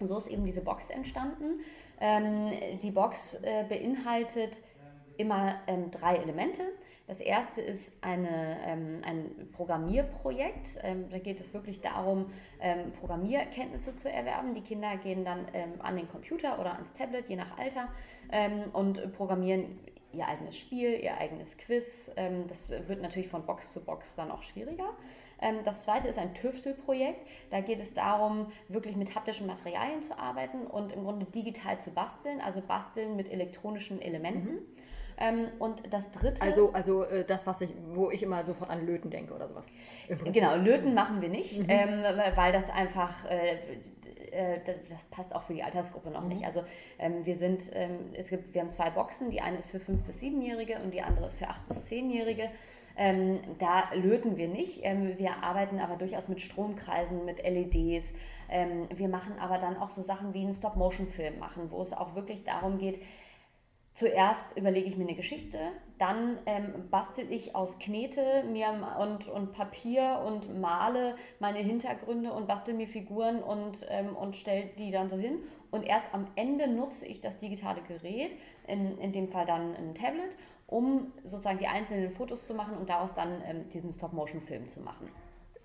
Und 0.00 0.08
so 0.08 0.18
ist 0.18 0.26
eben 0.26 0.44
diese 0.44 0.60
Box 0.60 0.90
entstanden. 0.90 1.60
Ähm, 2.00 2.52
die 2.82 2.90
Box 2.90 3.34
äh, 3.42 3.64
beinhaltet 3.68 4.60
immer 5.16 5.54
ähm, 5.66 5.90
drei 5.90 6.16
Elemente. 6.16 6.62
Das 7.06 7.20
erste 7.20 7.60
ist 7.60 7.92
eine, 8.00 8.56
ähm, 8.64 9.02
ein 9.04 9.48
Programmierprojekt. 9.52 10.78
Ähm, 10.82 11.08
da 11.10 11.18
geht 11.18 11.38
es 11.38 11.52
wirklich 11.52 11.80
darum, 11.80 12.26
ähm, 12.60 12.92
Programmierkenntnisse 12.92 13.94
zu 13.94 14.10
erwerben. 14.10 14.54
Die 14.54 14.62
Kinder 14.62 14.96
gehen 14.96 15.24
dann 15.24 15.46
ähm, 15.52 15.74
an 15.80 15.96
den 15.96 16.08
Computer 16.08 16.58
oder 16.58 16.74
ans 16.74 16.92
Tablet, 16.94 17.28
je 17.28 17.36
nach 17.36 17.58
Alter, 17.58 17.88
ähm, 18.32 18.64
und 18.72 19.12
programmieren 19.12 19.78
ihr 20.12 20.26
eigenes 20.26 20.56
Spiel, 20.56 20.92
ihr 21.02 21.18
eigenes 21.18 21.56
Quiz. 21.56 22.08
Das 22.46 22.70
wird 22.70 23.02
natürlich 23.02 23.26
von 23.26 23.44
Box 23.44 23.72
zu 23.72 23.84
Box 23.84 24.14
dann 24.14 24.30
auch 24.30 24.44
schwieriger. 24.44 24.94
Das 25.64 25.82
zweite 25.82 26.08
ist 26.08 26.18
ein 26.18 26.32
Tüftelprojekt. 26.32 27.26
Da 27.50 27.60
geht 27.60 27.80
es 27.80 27.92
darum, 27.92 28.46
wirklich 28.68 28.96
mit 28.96 29.14
haptischen 29.14 29.46
Materialien 29.46 30.00
zu 30.02 30.18
arbeiten 30.18 30.66
und 30.66 30.92
im 30.92 31.04
Grunde 31.04 31.26
digital 31.26 31.78
zu 31.78 31.90
basteln, 31.90 32.40
also 32.40 32.60
basteln 32.60 33.16
mit 33.16 33.30
elektronischen 33.30 34.00
Elementen. 34.00 34.54
Mhm. 34.54 34.58
Ähm, 35.16 35.48
und 35.58 35.92
das 35.92 36.10
dritte. 36.10 36.42
Also, 36.42 36.72
also 36.72 37.04
äh, 37.04 37.24
das, 37.24 37.46
was 37.46 37.60
ich, 37.60 37.70
wo 37.92 38.10
ich 38.10 38.22
immer 38.22 38.44
sofort 38.44 38.70
an 38.70 38.84
Löten 38.84 39.10
denke 39.10 39.34
oder 39.34 39.48
sowas. 39.48 39.66
Genau, 40.08 40.56
Löten 40.56 40.94
machen 40.94 41.20
wir 41.20 41.28
nicht, 41.28 41.58
mhm. 41.58 41.66
ähm, 41.68 42.02
weil 42.34 42.52
das 42.52 42.68
einfach. 42.70 43.24
Äh, 43.26 43.58
äh, 44.34 44.60
das 44.88 45.04
passt 45.04 45.34
auch 45.34 45.42
für 45.42 45.54
die 45.54 45.62
Altersgruppe 45.62 46.10
noch 46.10 46.22
mhm. 46.22 46.28
nicht. 46.28 46.44
Also 46.44 46.62
ähm, 46.98 47.24
wir 47.24 47.36
sind, 47.36 47.70
ähm, 47.74 48.10
es 48.14 48.28
gibt, 48.28 48.54
wir 48.54 48.60
haben 48.60 48.70
zwei 48.70 48.90
Boxen, 48.90 49.30
die 49.30 49.40
eine 49.40 49.58
ist 49.58 49.70
für 49.70 49.78
5- 49.78 50.02
bis 50.06 50.16
7-Jährige 50.16 50.78
und 50.82 50.92
die 50.92 51.02
andere 51.02 51.26
ist 51.26 51.36
für 51.36 51.46
8- 51.46 51.54
bis 51.68 51.78
10-Jährige. 51.78 52.50
Ähm, 52.96 53.40
da 53.58 53.92
löten 53.92 54.36
wir 54.36 54.48
nicht. 54.48 54.80
Ähm, 54.82 55.18
wir 55.18 55.42
arbeiten 55.42 55.80
aber 55.80 55.96
durchaus 55.96 56.28
mit 56.28 56.40
Stromkreisen, 56.40 57.24
mit 57.24 57.42
LEDs. 57.42 58.12
Ähm, 58.48 58.88
wir 58.94 59.08
machen 59.08 59.38
aber 59.40 59.58
dann 59.58 59.76
auch 59.76 59.88
so 59.88 60.02
Sachen 60.02 60.32
wie 60.32 60.42
einen 60.42 60.54
Stop-Motion-Film 60.54 61.38
machen, 61.38 61.70
wo 61.70 61.82
es 61.82 61.92
auch 61.92 62.14
wirklich 62.14 62.44
darum 62.44 62.78
geht, 62.78 63.00
Zuerst 63.94 64.44
überlege 64.56 64.88
ich 64.88 64.96
mir 64.96 65.04
eine 65.04 65.14
Geschichte, 65.14 65.56
dann 65.98 66.36
ähm, 66.46 66.88
bastel 66.90 67.30
ich 67.30 67.54
aus 67.54 67.78
Knete 67.78 68.42
mir 68.42 68.66
und, 68.98 69.28
und 69.28 69.52
Papier 69.52 70.20
und 70.26 70.60
male 70.60 71.14
meine 71.38 71.60
Hintergründe 71.60 72.32
und 72.32 72.48
bastel 72.48 72.74
mir 72.74 72.88
Figuren 72.88 73.40
und, 73.40 73.86
ähm, 73.88 74.16
und 74.16 74.34
stelle 74.34 74.66
die 74.78 74.90
dann 74.90 75.08
so 75.08 75.16
hin. 75.16 75.38
Und 75.70 75.84
erst 75.84 76.12
am 76.12 76.26
Ende 76.34 76.66
nutze 76.66 77.06
ich 77.06 77.20
das 77.20 77.38
digitale 77.38 77.82
Gerät, 77.82 78.34
in, 78.66 78.98
in 78.98 79.12
dem 79.12 79.28
Fall 79.28 79.46
dann 79.46 79.76
ein 79.76 79.94
Tablet, 79.94 80.36
um 80.66 81.12
sozusagen 81.22 81.58
die 81.58 81.68
einzelnen 81.68 82.10
Fotos 82.10 82.46
zu 82.48 82.54
machen 82.54 82.76
und 82.76 82.88
daraus 82.88 83.14
dann 83.14 83.42
ähm, 83.46 83.68
diesen 83.68 83.92
Stop-Motion-Film 83.92 84.66
zu 84.66 84.80
machen. 84.80 85.08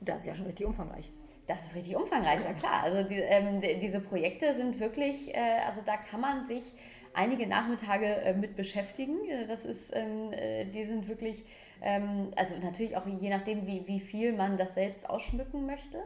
Das 0.01 0.17
ist 0.21 0.27
ja 0.27 0.35
schon 0.35 0.45
richtig 0.45 0.67
umfangreich. 0.67 1.11
Das 1.47 1.65
ist 1.65 1.73
richtig 1.73 1.95
umfangreich, 1.95 2.43
ja 2.43 2.53
klar. 2.53 2.83
Also 2.83 3.09
die, 3.09 3.15
ähm, 3.15 3.59
diese 3.81 3.99
Projekte 3.99 4.55
sind 4.55 4.79
wirklich, 4.79 5.33
äh, 5.33 5.61
also 5.65 5.81
da 5.83 5.97
kann 5.97 6.21
man 6.21 6.45
sich 6.45 6.75
einige 7.13 7.47
Nachmittage 7.47 8.05
äh, 8.05 8.33
mit 8.33 8.55
beschäftigen. 8.55 9.17
Äh, 9.29 9.47
das 9.47 9.65
ist, 9.65 9.91
ähm, 9.93 10.31
äh, 10.33 10.65
die 10.65 10.85
sind 10.85 11.07
wirklich, 11.07 11.43
ähm, 11.81 12.31
also 12.35 12.55
natürlich 12.57 12.95
auch 12.97 13.05
je 13.07 13.29
nachdem, 13.29 13.67
wie, 13.67 13.87
wie 13.87 13.99
viel 13.99 14.33
man 14.33 14.57
das 14.57 14.73
selbst 14.73 15.09
ausschmücken 15.09 15.65
möchte. 15.65 15.99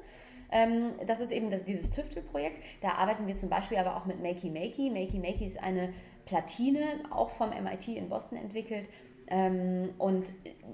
Ähm, 0.51 0.91
das 1.07 1.19
ist 1.19 1.31
eben 1.31 1.49
das, 1.49 1.65
dieses 1.65 1.89
Tüftelprojekt. 1.89 2.63
Da 2.81 2.93
arbeiten 2.93 3.25
wir 3.27 3.35
zum 3.37 3.49
Beispiel 3.49 3.77
aber 3.77 3.97
auch 3.97 4.05
mit 4.05 4.21
Makey 4.21 4.49
Makey. 4.49 4.89
Makey 4.91 5.17
Makey 5.17 5.47
ist 5.47 5.61
eine 5.61 5.93
Platine, 6.25 6.83
auch 7.09 7.31
vom 7.31 7.49
MIT 7.49 7.87
in 7.87 8.07
Boston 8.07 8.37
entwickelt, 8.37 8.87
und 9.97 10.33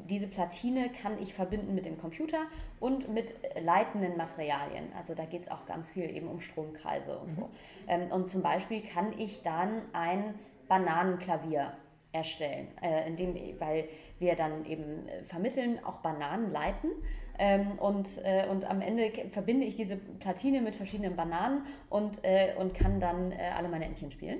diese 0.09 0.27
Platine 0.27 0.89
kann 0.89 1.21
ich 1.21 1.33
verbinden 1.33 1.75
mit 1.75 1.85
dem 1.85 1.97
Computer 1.99 2.39
und 2.79 3.13
mit 3.13 3.35
leitenden 3.61 4.17
Materialien. 4.17 4.91
Also 4.97 5.13
da 5.13 5.25
geht 5.25 5.43
es 5.43 5.51
auch 5.51 5.65
ganz 5.65 5.87
viel 5.89 6.09
eben 6.09 6.27
um 6.27 6.39
Stromkreise 6.39 7.17
und 7.17 7.29
mhm. 7.29 7.35
so. 7.35 7.49
Ähm, 7.87 8.11
und 8.11 8.29
zum 8.29 8.41
Beispiel 8.41 8.81
kann 8.81 9.17
ich 9.17 9.43
dann 9.43 9.83
ein 9.93 10.35
Bananenklavier 10.67 11.73
erstellen, 12.11 12.67
äh, 12.81 13.07
indem, 13.07 13.35
weil 13.59 13.87
wir 14.17 14.35
dann 14.35 14.65
eben 14.65 15.07
äh, 15.07 15.23
vermitteln, 15.23 15.79
auch 15.83 15.97
Bananen 15.97 16.51
leiten. 16.51 16.89
Ähm, 17.37 17.79
und, 17.79 18.07
äh, 18.23 18.47
und 18.49 18.69
am 18.69 18.81
Ende 18.81 19.11
verbinde 19.31 19.65
ich 19.65 19.75
diese 19.75 19.95
Platine 19.95 20.59
mit 20.59 20.75
verschiedenen 20.75 21.15
Bananen 21.15 21.65
und, 21.89 22.23
äh, 22.23 22.53
und 22.57 22.73
kann 22.73 22.99
dann 22.99 23.31
äh, 23.31 23.51
alle 23.55 23.69
meine 23.69 23.85
Entchen 23.85 24.11
spielen 24.11 24.39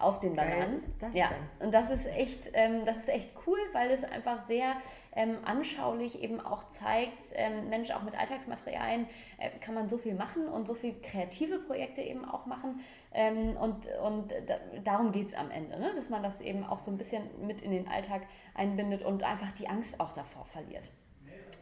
auf 0.00 0.20
den 0.20 0.34
Bananen. 0.34 0.80
Ja, 1.12 1.28
denn? 1.28 1.66
und 1.66 1.74
das 1.74 1.90
ist 1.90 2.06
echt, 2.06 2.50
ähm, 2.54 2.84
das 2.84 2.98
ist 2.98 3.08
echt 3.08 3.32
cool, 3.46 3.58
weil 3.72 3.90
es 3.90 4.04
einfach 4.04 4.40
sehr 4.46 4.76
ähm, 5.14 5.38
anschaulich 5.44 6.22
eben 6.22 6.40
auch 6.40 6.66
zeigt, 6.68 7.22
ähm, 7.34 7.68
Mensch, 7.68 7.90
auch 7.90 8.02
mit 8.02 8.18
Alltagsmaterialien 8.18 9.06
äh, 9.38 9.50
kann 9.60 9.74
man 9.74 9.88
so 9.88 9.98
viel 9.98 10.14
machen 10.14 10.48
und 10.48 10.66
so 10.66 10.74
viel 10.74 10.94
kreative 11.00 11.58
Projekte 11.58 12.00
eben 12.00 12.24
auch 12.24 12.46
machen. 12.46 12.80
Ähm, 13.12 13.56
und 13.56 13.86
und 14.04 14.32
da, 14.46 14.56
darum 14.84 15.12
geht 15.12 15.28
es 15.28 15.34
am 15.34 15.50
Ende, 15.50 15.78
ne? 15.78 15.92
dass 15.94 16.08
man 16.08 16.22
das 16.22 16.40
eben 16.40 16.64
auch 16.64 16.78
so 16.78 16.90
ein 16.90 16.98
bisschen 16.98 17.22
mit 17.46 17.62
in 17.62 17.70
den 17.70 17.88
Alltag 17.88 18.22
einbindet 18.54 19.02
und 19.02 19.22
einfach 19.22 19.52
die 19.52 19.68
Angst 19.68 20.00
auch 20.00 20.12
davor 20.12 20.44
verliert. 20.44 20.90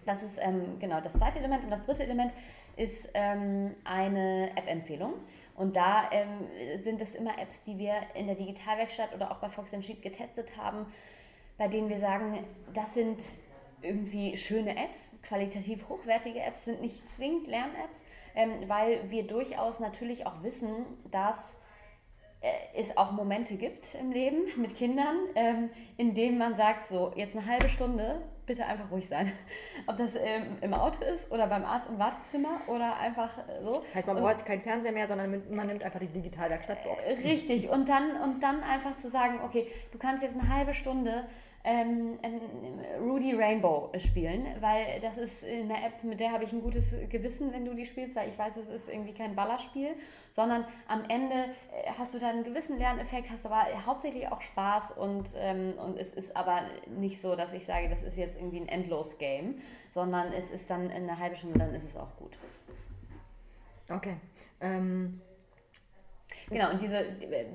Das 0.09 0.23
ist 0.23 0.38
ähm, 0.40 0.78
genau 0.78 1.02
das 1.02 1.12
zweite 1.12 1.38
Element. 1.38 1.64
Und 1.64 1.71
das 1.71 1.83
dritte 1.83 2.02
Element 2.02 2.33
ist 2.76 3.09
ähm, 3.12 3.75
eine 3.85 4.50
App-Empfehlung. 4.57 5.12
Und 5.58 5.74
da 5.74 6.08
ähm, 6.12 6.82
sind 6.82 7.00
es 7.00 7.16
immer 7.16 7.36
Apps, 7.36 7.64
die 7.64 7.78
wir 7.78 7.94
in 8.14 8.26
der 8.28 8.36
Digitalwerkstatt 8.36 9.12
oder 9.12 9.32
auch 9.32 9.38
bei 9.38 9.48
Fox 9.48 9.70
Sheet 9.70 10.00
getestet 10.02 10.56
haben, 10.56 10.86
bei 11.58 11.66
denen 11.66 11.88
wir 11.88 11.98
sagen, 11.98 12.44
das 12.72 12.94
sind 12.94 13.24
irgendwie 13.82 14.36
schöne 14.36 14.76
Apps, 14.76 15.10
qualitativ 15.22 15.88
hochwertige 15.88 16.40
Apps, 16.40 16.64
sind 16.64 16.80
nicht 16.80 17.08
zwingend 17.08 17.48
Lern-Apps, 17.48 18.04
ähm, 18.36 18.68
weil 18.68 19.10
wir 19.10 19.26
durchaus 19.26 19.80
natürlich 19.80 20.26
auch 20.26 20.44
wissen, 20.44 20.86
dass 21.10 21.56
äh, 22.40 22.50
es 22.76 22.96
auch 22.96 23.10
Momente 23.10 23.56
gibt 23.56 23.96
im 23.96 24.12
Leben 24.12 24.44
mit 24.60 24.76
Kindern, 24.76 25.16
ähm, 25.34 25.70
in 25.96 26.14
denen 26.14 26.38
man 26.38 26.56
sagt, 26.56 26.88
so 26.88 27.12
jetzt 27.16 27.36
eine 27.36 27.46
halbe 27.46 27.68
Stunde, 27.68 28.22
bitte 28.48 28.66
einfach 28.66 28.90
ruhig 28.90 29.06
sein. 29.06 29.30
Ob 29.86 29.96
das 29.96 30.16
ähm, 30.16 30.58
im 30.60 30.74
Auto 30.74 31.04
ist 31.04 31.30
oder 31.30 31.46
beim 31.46 31.64
Arzt 31.64 31.88
im 31.88 31.98
Wartezimmer 31.98 32.60
oder 32.66 32.96
einfach 32.98 33.38
äh, 33.38 33.62
so. 33.62 33.80
Das 33.80 33.94
heißt, 33.94 34.06
man 34.08 34.16
braucht 34.16 34.30
jetzt 34.30 34.46
keinen 34.46 34.62
Fernseher 34.62 34.92
mehr, 34.92 35.06
sondern 35.06 35.42
man 35.54 35.66
nimmt 35.68 35.84
einfach 35.84 36.00
die 36.00 36.08
Digitalwerkstattbox. 36.08 37.06
Äh, 37.06 37.28
richtig, 37.28 37.68
und 37.68 37.88
dann, 37.88 38.20
und 38.22 38.42
dann 38.42 38.62
einfach 38.64 38.96
zu 38.96 39.08
sagen, 39.08 39.38
okay, 39.44 39.70
du 39.92 39.98
kannst 39.98 40.24
jetzt 40.24 40.34
eine 40.34 40.52
halbe 40.52 40.74
Stunde 40.74 41.26
ähm, 41.64 42.18
Rudy 43.00 43.34
Rainbow 43.34 43.90
spielen, 43.98 44.46
weil 44.60 45.00
das 45.00 45.18
ist 45.18 45.44
eine 45.44 45.84
App, 45.84 46.02
mit 46.04 46.20
der 46.20 46.32
habe 46.32 46.44
ich 46.44 46.52
ein 46.52 46.62
gutes 46.62 46.94
Gewissen, 47.08 47.52
wenn 47.52 47.64
du 47.64 47.74
die 47.74 47.84
spielst, 47.84 48.16
weil 48.16 48.28
ich 48.28 48.38
weiß, 48.38 48.56
es 48.56 48.68
ist 48.68 48.88
irgendwie 48.88 49.12
kein 49.12 49.34
Ballerspiel, 49.34 49.90
sondern 50.32 50.64
am 50.86 51.02
Ende 51.08 51.34
äh, 51.34 51.90
hast 51.98 52.14
du 52.14 52.18
dann 52.18 52.36
einen 52.36 52.44
gewissen 52.44 52.78
Lerneffekt, 52.78 53.30
hast 53.30 53.44
aber 53.44 53.64
hauptsächlich 53.84 54.28
auch 54.28 54.40
Spaß 54.40 54.92
und, 54.92 55.26
ähm, 55.36 55.74
und 55.84 55.98
es 55.98 56.12
ist 56.12 56.36
aber 56.36 56.62
nicht 56.86 57.20
so, 57.20 57.34
dass 57.34 57.52
ich 57.52 57.64
sage, 57.66 57.88
das 57.88 58.02
ist 58.02 58.16
jetzt 58.16 58.36
irgendwie 58.36 58.60
ein 58.60 58.68
Endlos-Game, 58.68 59.60
sondern 59.90 60.32
es 60.32 60.50
ist 60.50 60.70
dann 60.70 60.90
eine 60.90 61.18
halbe 61.18 61.36
Stunde, 61.36 61.58
dann 61.58 61.74
ist 61.74 61.84
es 61.84 61.96
auch 61.96 62.14
gut. 62.16 62.38
Okay. 63.90 64.16
Ähm 64.60 65.20
Genau, 66.50 66.70
und 66.70 66.80
diese 66.80 67.04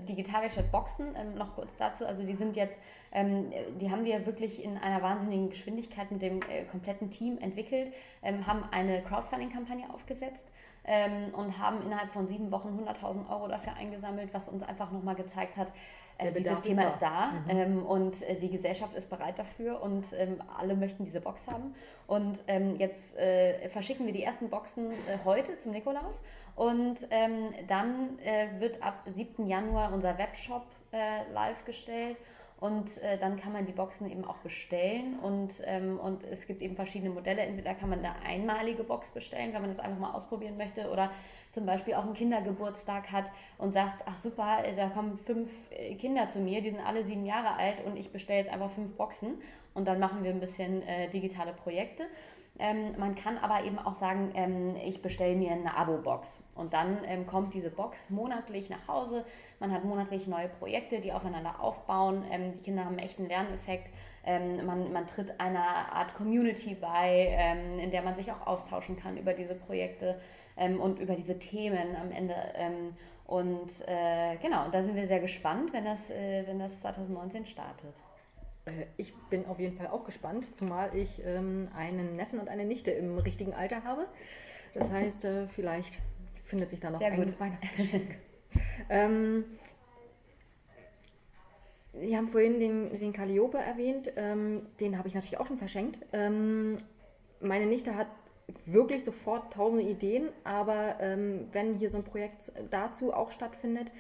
Digitalwerkstatt-Boxen, 0.08 1.16
ähm, 1.16 1.36
noch 1.36 1.56
kurz 1.56 1.76
dazu, 1.78 2.06
also 2.06 2.24
die 2.24 2.36
sind 2.36 2.56
jetzt, 2.56 2.78
ähm, 3.12 3.50
die 3.80 3.90
haben 3.90 4.06
wir 4.06 4.26
wirklich 4.26 4.64
in 4.64 4.78
einer 4.78 5.02
wahnsinnigen 5.02 5.50
Geschwindigkeit 5.50 6.12
mit 6.12 6.22
dem 6.22 6.42
äh, 6.44 6.66
kompletten 6.66 7.10
Team 7.10 7.38
entwickelt, 7.40 7.92
ähm, 8.22 8.46
haben 8.46 8.64
eine 8.72 9.02
Crowdfunding-Kampagne 9.02 9.90
aufgesetzt 9.92 10.46
ähm, 10.86 11.34
und 11.34 11.58
haben 11.58 11.82
innerhalb 11.82 12.12
von 12.12 12.28
sieben 12.28 12.52
Wochen 12.52 12.80
100.000 12.80 13.30
Euro 13.30 13.48
dafür 13.48 13.74
eingesammelt, 13.74 14.34
was 14.34 14.48
uns 14.48 14.62
einfach 14.62 14.92
nochmal 14.92 15.16
gezeigt 15.16 15.58
hat, 15.58 15.72
äh, 16.18 16.32
dieses 16.32 16.62
Thema 16.62 16.84
ist 16.84 17.00
da, 17.00 17.32
ist 17.32 17.48
da 17.48 17.54
mhm. 17.54 17.60
ähm, 17.60 17.86
und 17.86 18.22
äh, 18.22 18.36
die 18.36 18.50
Gesellschaft 18.50 18.96
ist 18.96 19.10
bereit 19.10 19.40
dafür 19.40 19.82
und 19.82 20.06
ähm, 20.14 20.42
alle 20.58 20.76
möchten 20.76 21.04
diese 21.04 21.22
Box 21.22 21.48
haben. 21.48 21.74
Und 22.08 22.44
ähm, 22.48 22.76
jetzt 22.78 23.16
äh, 23.18 23.70
verschicken 23.70 24.06
wir 24.06 24.14
die 24.14 24.24
ersten 24.24 24.50
Boxen 24.50 24.92
äh, 24.92 25.18
heute 25.26 25.58
zum 25.58 25.72
Nikolaus 25.72 26.22
und 26.56 26.98
ähm, 27.10 27.50
dann 27.68 28.20
äh, 28.20 28.60
wird 28.60 28.82
ab 28.84 29.04
7. 29.06 29.48
Januar 29.48 29.94
unser 29.94 30.18
Webshop 30.18 30.66
äh, 30.92 31.32
live 31.32 31.64
gestellt 31.66 32.18
und 32.64 32.98
äh, 33.00 33.18
dann 33.18 33.36
kann 33.36 33.52
man 33.52 33.66
die 33.66 33.74
Boxen 33.74 34.10
eben 34.10 34.24
auch 34.24 34.38
bestellen 34.38 35.20
und, 35.20 35.62
ähm, 35.66 36.00
und 36.00 36.24
es 36.24 36.48
gibt 36.48 36.62
eben 36.62 36.78
verschiedene 36.78 37.10
Modelle. 37.10 37.42
Entweder 37.42 37.74
kann 37.74 37.90
man 37.90 38.00
eine 38.00 38.16
einmalige 38.26 38.86
Box 38.86 39.12
bestellen, 39.12 39.54
wenn 39.54 39.60
man 39.60 39.70
das 39.70 39.80
einfach 39.80 40.00
mal 40.00 40.14
ausprobieren 40.14 40.56
möchte 40.58 40.90
oder 40.90 41.12
zum 41.54 41.66
Beispiel 41.66 41.94
auch 41.94 42.04
einen 42.04 42.16
Kindergeburtstag 42.16 43.12
hat 43.12 43.32
und 43.58 43.74
sagt, 43.74 44.04
ach 44.06 44.20
super, 44.22 44.64
da 44.76 44.90
kommen 44.90 45.16
fünf 45.16 45.50
äh, 45.70 45.96
Kinder 45.96 46.28
zu 46.28 46.40
mir, 46.40 46.62
die 46.62 46.72
sind 46.72 46.86
alle 46.86 47.04
sieben 47.04 47.26
Jahre 47.26 47.56
alt 47.56 47.86
und 47.86 47.96
ich 47.96 48.12
bestelle 48.12 48.40
jetzt 48.40 48.52
einfach 48.52 48.70
fünf 48.70 48.96
Boxen 48.96 49.36
und 49.74 49.88
dann 49.88 50.00
machen 50.00 50.24
wir 50.24 50.32
ein 50.32 50.40
bisschen 50.40 50.82
äh, 50.84 51.10
digitale 51.10 51.54
Projekte. 51.54 52.04
Ähm, 52.60 52.94
man 53.00 53.16
kann 53.16 53.40
aber 53.40 53.64
eben 53.66 53.80
auch 53.80 53.96
sagen, 53.96 54.32
ähm, 54.36 54.76
ich 54.76 55.02
bestelle 55.02 55.36
mir 55.36 55.52
eine 55.52 55.76
Abo-Box. 55.76 56.40
Und 56.56 56.74
dann 56.74 57.00
ähm, 57.08 57.26
kommt 57.26 57.56
diese 57.56 57.72
Box 57.72 58.12
monatlich 58.12 58.70
nach 58.70 58.88
Hause. 58.88 59.26
Man 59.60 59.72
hat 59.72 59.84
monatlich 59.84 60.28
neue 60.28 60.48
Projekte, 60.48 61.00
die 61.00 61.14
aufeinander 61.14 61.60
aufbauen. 61.60 62.24
Ähm, 62.30 62.54
die 62.54 62.60
Kinder 62.60 62.86
haben 62.86 63.00
echt 63.00 63.18
einen 63.18 63.28
Lerneffekt. 63.28 63.92
Ähm, 64.24 64.64
man, 64.68 64.94
man, 64.94 65.08
tritt 65.08 65.40
einer 65.40 65.94
Art 65.94 66.14
Community 66.14 66.76
bei, 66.76 67.30
ähm, 67.32 67.80
in 67.80 67.90
der 67.90 68.04
man 68.04 68.16
sich 68.16 68.32
auch 68.32 68.46
austauschen 68.46 68.98
kann 68.98 69.18
über 69.18 69.34
diese 69.34 69.56
Projekte 69.56 70.22
und 70.56 71.00
über 71.00 71.16
diese 71.16 71.40
Themen 71.40 71.96
am 71.96 72.12
Ende. 72.12 72.36
und 73.26 73.72
äh, 73.88 74.36
genau, 74.42 74.66
und 74.66 74.74
da 74.74 74.84
sind 74.84 74.96
wir 74.96 75.08
sehr 75.08 75.20
gespannt, 75.20 75.74
wenn 75.74 75.86
das, 75.86 76.10
äh, 76.10 76.44
wenn 76.46 76.60
das 76.60 76.80
2019 76.82 77.46
startet. 77.46 77.96
Äh, 78.66 78.86
ich 78.98 79.14
bin 79.30 79.46
auf 79.46 79.60
jeden 79.60 79.76
Fall 79.76 79.88
auch 79.88 80.04
gespannt, 80.04 80.54
zumal 80.54 80.96
ich 80.96 81.22
ähm, 81.26 81.70
einen 81.76 82.16
Neffen 82.16 82.40
und 82.40 82.50
eine 82.50 82.66
Nichte 82.66 82.92
im 82.92 83.18
richtigen 83.18 83.54
Alter 83.54 83.84
habe. 83.84 84.08
Das 84.74 84.90
heißt, 84.90 85.26
äh, 85.26 85.48
vielleicht 85.48 86.00
findet 86.46 86.70
sich 86.70 86.80
da 86.80 86.90
noch 86.90 87.00
Sehr 87.00 87.12
ein 87.12 87.26
gut. 87.26 87.34
Weihnachtsgeschenk. 87.40 88.16
ähm, 88.90 89.46
Sie 91.94 92.18
haben 92.18 92.28
vorhin 92.28 92.60
den, 92.60 92.98
den 92.98 93.14
Calliope 93.14 93.60
erwähnt. 93.60 94.12
Ähm, 94.16 94.66
den 94.80 94.98
habe 94.98 95.08
ich 95.08 95.14
natürlich 95.14 95.38
auch 95.38 95.46
schon 95.46 95.58
verschenkt. 95.58 96.00
Ähm, 96.12 96.78
meine 97.40 97.68
Nichte 97.68 97.96
hat 97.96 98.08
wirklich 98.66 99.04
sofort 99.04 99.54
tausende 99.54 99.84
Ideen, 99.86 100.30
aber 100.44 100.98
ähm, 101.00 101.48
wenn 101.52 101.76
hier 101.76 101.90
so 101.90 101.98
ein 101.98 102.04
Projekt 102.04 102.52
dazu 102.72 103.14
auch 103.14 103.32
stattfindet, 103.32 103.92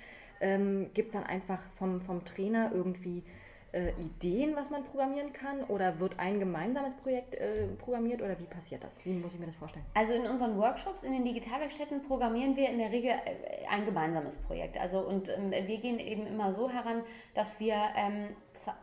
ähm, 0.41 0.91
gibt 0.93 1.09
es 1.09 1.13
dann 1.13 1.23
einfach 1.23 1.62
vom, 1.71 2.01
vom 2.01 2.25
Trainer 2.25 2.71
irgendwie 2.73 3.23
äh, 3.74 3.92
Ideen, 4.00 4.56
was 4.56 4.70
man 4.70 4.84
programmieren 4.84 5.34
kann? 5.34 5.63
Oder 5.63 6.00
wird 6.00 6.20
ein 6.20 6.39
gemeinsames 6.39 6.94
Projekt 6.94 7.34
äh, 7.36 7.68
programmiert 7.80 8.22
oder 8.22 8.39
wie 8.39 8.46
passiert 8.46 8.84
das? 8.84 9.03
Wie 9.03 9.13
muss 9.13 9.34
ich 9.34 9.39
mir 9.39 9.48
das 9.48 9.56
vorstellen? 9.56 9.86
Also 9.96 10.13
in 10.13 10.25
unseren 10.25 10.58
Workshops, 10.58 11.03
in 11.03 11.12
den 11.12 11.25
Digitalwerkstätten 11.25 12.03
programmieren 12.03 12.56
wir 12.56 12.70
in 12.70 12.77
der 12.77 12.92
Regel 12.92 13.12
äh, 13.12 13.68
ein 13.70 13.86
gemeinsames 13.86 14.38
Projekt. 14.38 14.80
Also 14.80 15.00
und 15.00 15.27
ähm, 15.30 15.51
wir 15.51 15.77
gehen 15.77 16.00
eben 16.00 16.27
immer 16.27 16.51
so 16.51 16.70
heran, 16.70 17.03
dass 17.34 17.60
wir 17.60 17.75
ähm, 17.96 18.36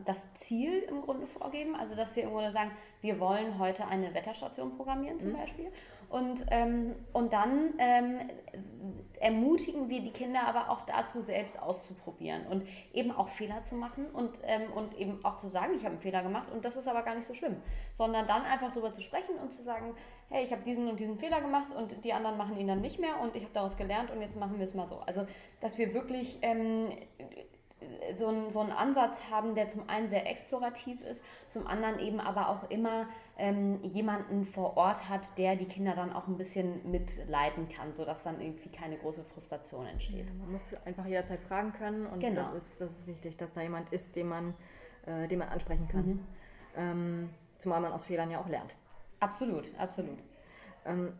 das 0.05 0.31
Ziel 0.33 0.83
im 0.89 1.01
Grunde 1.01 1.25
vorgeben. 1.25 1.75
Also 1.75 1.95
dass 1.95 2.15
wir 2.15 2.23
im 2.23 2.31
Grunde 2.31 2.51
sagen, 2.51 2.71
wir 2.99 3.19
wollen 3.19 3.57
heute 3.59 3.87
eine 3.87 4.13
Wetterstation 4.13 4.75
programmieren 4.75 5.19
zum 5.19 5.31
mhm. 5.31 5.37
Beispiel. 5.37 5.71
Und, 6.11 6.45
ähm, 6.51 6.95
und 7.13 7.31
dann 7.31 7.73
ähm, 7.77 8.19
ermutigen 9.21 9.87
wir 9.87 10.01
die 10.01 10.11
Kinder 10.11 10.45
aber 10.45 10.69
auch 10.69 10.81
dazu, 10.81 11.21
selbst 11.21 11.57
auszuprobieren 11.57 12.45
und 12.47 12.67
eben 12.91 13.11
auch 13.11 13.29
Fehler 13.29 13.63
zu 13.63 13.75
machen 13.75 14.07
und, 14.07 14.39
ähm, 14.43 14.73
und 14.73 14.93
eben 14.97 15.23
auch 15.23 15.37
zu 15.37 15.47
sagen, 15.47 15.73
ich 15.73 15.83
habe 15.83 15.91
einen 15.91 15.99
Fehler 15.99 16.21
gemacht 16.21 16.51
und 16.51 16.65
das 16.65 16.75
ist 16.75 16.89
aber 16.89 17.03
gar 17.03 17.15
nicht 17.15 17.27
so 17.29 17.33
schlimm, 17.33 17.55
sondern 17.93 18.27
dann 18.27 18.43
einfach 18.43 18.71
darüber 18.73 18.91
zu 18.91 18.99
sprechen 18.99 19.35
und 19.35 19.53
zu 19.53 19.63
sagen, 19.63 19.95
hey, 20.29 20.43
ich 20.43 20.51
habe 20.51 20.63
diesen 20.63 20.89
und 20.89 20.99
diesen 20.99 21.17
Fehler 21.17 21.39
gemacht 21.39 21.73
und 21.73 22.03
die 22.03 22.11
anderen 22.11 22.35
machen 22.35 22.57
ihn 22.57 22.67
dann 22.67 22.81
nicht 22.81 22.99
mehr 22.99 23.21
und 23.21 23.37
ich 23.37 23.43
habe 23.43 23.53
daraus 23.53 23.77
gelernt 23.77 24.11
und 24.11 24.21
jetzt 24.21 24.37
machen 24.37 24.57
wir 24.57 24.65
es 24.65 24.73
mal 24.73 24.87
so. 24.87 24.99
Also, 25.05 25.25
dass 25.61 25.77
wir 25.77 25.93
wirklich 25.93 26.39
ähm, 26.41 26.89
so, 28.15 28.27
ein, 28.27 28.49
so 28.49 28.59
einen 28.59 28.71
Ansatz 28.71 29.17
haben, 29.29 29.55
der 29.55 29.67
zum 29.67 29.87
einen 29.89 30.09
sehr 30.09 30.29
explorativ 30.29 31.01
ist, 31.01 31.21
zum 31.49 31.67
anderen 31.67 31.99
eben 31.99 32.19
aber 32.19 32.49
auch 32.49 32.69
immer 32.69 33.07
ähm, 33.37 33.81
jemanden 33.83 34.45
vor 34.45 34.77
Ort 34.77 35.09
hat, 35.09 35.37
der 35.37 35.55
die 35.55 35.65
Kinder 35.65 35.95
dann 35.95 36.13
auch 36.13 36.27
ein 36.27 36.37
bisschen 36.37 36.89
mitleiten 36.89 37.69
kann, 37.69 37.93
sodass 37.93 38.23
dann 38.23 38.39
irgendwie 38.41 38.69
keine 38.69 38.97
große 38.97 39.23
Frustration 39.23 39.85
entsteht. 39.85 40.27
Ja, 40.27 40.33
man 40.35 40.51
muss 40.53 40.73
einfach 40.85 41.05
jederzeit 41.05 41.41
fragen 41.41 41.73
können 41.73 42.05
und 42.07 42.19
genau. 42.19 42.35
das, 42.35 42.53
ist, 42.53 42.81
das 42.81 42.91
ist 42.91 43.07
wichtig, 43.07 43.37
dass 43.37 43.53
da 43.53 43.61
jemand 43.61 43.91
ist, 43.91 44.15
den 44.15 44.27
man, 44.27 44.53
äh, 45.05 45.27
den 45.27 45.39
man 45.39 45.49
ansprechen 45.49 45.87
kann. 45.87 46.05
Mhm. 46.05 46.27
Ähm, 46.75 47.29
zumal 47.57 47.81
man 47.81 47.91
aus 47.91 48.05
Fehlern 48.05 48.31
ja 48.31 48.39
auch 48.41 48.47
lernt. 48.47 48.75
Absolut, 49.19 49.71
absolut. 49.77 50.17
Ähm, 50.85 51.13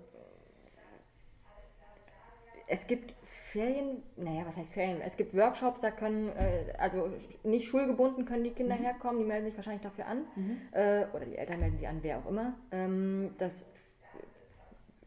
es 2.67 2.87
gibt 2.87 3.13
Ferien, 3.51 4.01
naja, 4.15 4.43
was 4.45 4.55
heißt 4.55 4.71
Ferien? 4.71 5.01
Es 5.01 5.17
gibt 5.17 5.35
Workshops, 5.35 5.81
da 5.81 5.91
können, 5.91 6.29
äh, 6.29 6.73
also 6.77 7.11
nicht 7.43 7.67
schulgebunden 7.67 8.23
können 8.23 8.45
die 8.45 8.51
Kinder 8.51 8.75
mhm. 8.75 8.83
herkommen, 8.83 9.19
die 9.19 9.25
melden 9.25 9.45
sich 9.45 9.55
wahrscheinlich 9.57 9.81
dafür 9.81 10.07
an. 10.07 10.19
Mhm. 10.35 10.57
Äh, 10.71 11.05
oder 11.13 11.25
die 11.25 11.35
Eltern 11.35 11.59
melden 11.59 11.77
sich 11.77 11.87
an, 11.87 11.99
wer 12.01 12.19
auch 12.19 12.29
immer. 12.29 12.53
Ähm, 12.71 13.35
das 13.39 13.65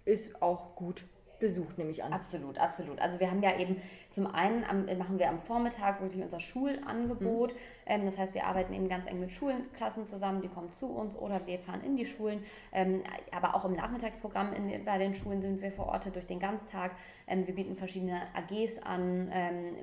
ist 0.04 0.42
auch 0.42 0.76
gut 0.76 1.04
besucht, 1.38 1.78
nehme 1.78 1.90
ich 1.90 2.04
an. 2.04 2.12
Absolut, 2.12 2.58
absolut. 2.58 2.98
Also 3.00 3.18
wir 3.18 3.30
haben 3.30 3.42
ja 3.42 3.58
eben 3.58 3.76
zum 4.10 4.26
einen 4.26 4.64
am, 4.64 4.84
machen 4.98 5.18
wir 5.18 5.28
am 5.28 5.40
Vormittag 5.40 6.00
wirklich 6.00 6.22
unser 6.22 6.40
Schulangebot. 6.40 7.54
Mhm. 7.54 7.58
Ähm, 7.86 8.04
das 8.04 8.18
heißt, 8.18 8.34
wir 8.34 8.46
arbeiten 8.46 8.72
eben 8.72 8.88
ganz 8.88 9.06
eng 9.06 9.20
mit 9.20 9.30
Schulenklassen 9.30 10.04
zusammen, 10.04 10.42
die 10.42 10.48
kommen 10.48 10.70
zu 10.70 10.86
uns 10.86 11.16
oder 11.16 11.46
wir 11.46 11.58
fahren 11.58 11.82
in 11.84 11.96
die 11.96 12.06
Schulen. 12.06 12.42
Ähm, 12.72 13.02
aber 13.32 13.54
auch 13.54 13.64
im 13.64 13.74
Nachmittagsprogramm 13.74 14.52
in, 14.52 14.84
bei 14.84 14.98
den 14.98 15.14
Schulen 15.14 15.42
sind 15.42 15.62
wir 15.62 15.72
verortet 15.72 16.14
durch 16.14 16.26
den 16.26 16.40
Ganztag. 16.40 16.92
Ähm, 17.26 17.46
wir 17.46 17.54
bieten 17.54 17.76
verschiedene 17.76 18.22
AGs 18.34 18.78
an, 18.82 19.30
ähm, 19.32 19.74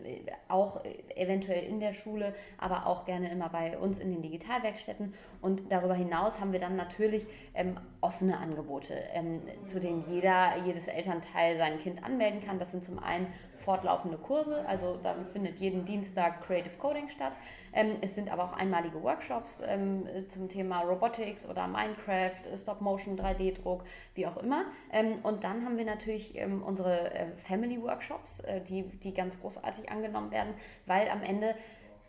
auch 0.47 0.83
eventuell 1.15 1.63
in 1.63 1.79
der 1.79 1.93
Schule, 1.93 2.33
aber 2.57 2.85
auch 2.87 3.05
gerne 3.05 3.29
immer 3.31 3.49
bei 3.49 3.77
uns 3.77 3.99
in 3.99 4.11
den 4.11 4.21
Digitalwerkstätten. 4.21 5.13
Und 5.41 5.71
darüber 5.71 5.95
hinaus 5.95 6.39
haben 6.39 6.51
wir 6.51 6.59
dann 6.59 6.75
natürlich 6.75 7.25
ähm, 7.53 7.77
offene 8.01 8.37
Angebote, 8.37 8.95
ähm, 9.13 9.41
zu 9.65 9.79
denen 9.79 10.03
jeder, 10.07 10.57
jedes 10.65 10.87
Elternteil 10.87 11.41
Teil 11.41 11.57
sein 11.57 11.79
Kind 11.79 12.03
anmelden 12.03 12.41
kann. 12.41 12.59
Das 12.59 12.71
sind 12.71 12.83
zum 12.83 12.99
einen 12.99 13.27
fortlaufende 13.61 14.17
Kurse, 14.17 14.65
also 14.67 14.99
da 15.01 15.15
findet 15.31 15.59
jeden 15.59 15.85
Dienstag 15.85 16.41
Creative 16.41 16.75
Coding 16.77 17.09
statt. 17.09 17.37
Ähm, 17.73 17.97
es 18.01 18.15
sind 18.15 18.31
aber 18.31 18.43
auch 18.43 18.53
einmalige 18.53 19.01
Workshops 19.01 19.61
ähm, 19.65 20.05
zum 20.27 20.49
Thema 20.49 20.81
Robotics 20.81 21.47
oder 21.47 21.67
Minecraft, 21.67 22.57
Stop-Motion, 22.57 23.17
3D-Druck, 23.17 23.83
wie 24.15 24.27
auch 24.27 24.37
immer. 24.37 24.65
Ähm, 24.91 25.19
und 25.23 25.43
dann 25.43 25.63
haben 25.63 25.77
wir 25.77 25.85
natürlich 25.85 26.37
ähm, 26.37 26.61
unsere 26.63 27.13
äh, 27.13 27.27
Family-Workshops, 27.37 28.41
äh, 28.41 28.61
die, 28.61 28.83
die 28.83 29.13
ganz 29.13 29.39
großartig 29.39 29.89
angenommen 29.89 30.31
werden, 30.31 30.53
weil 30.85 31.09
am 31.09 31.23
Ende 31.23 31.55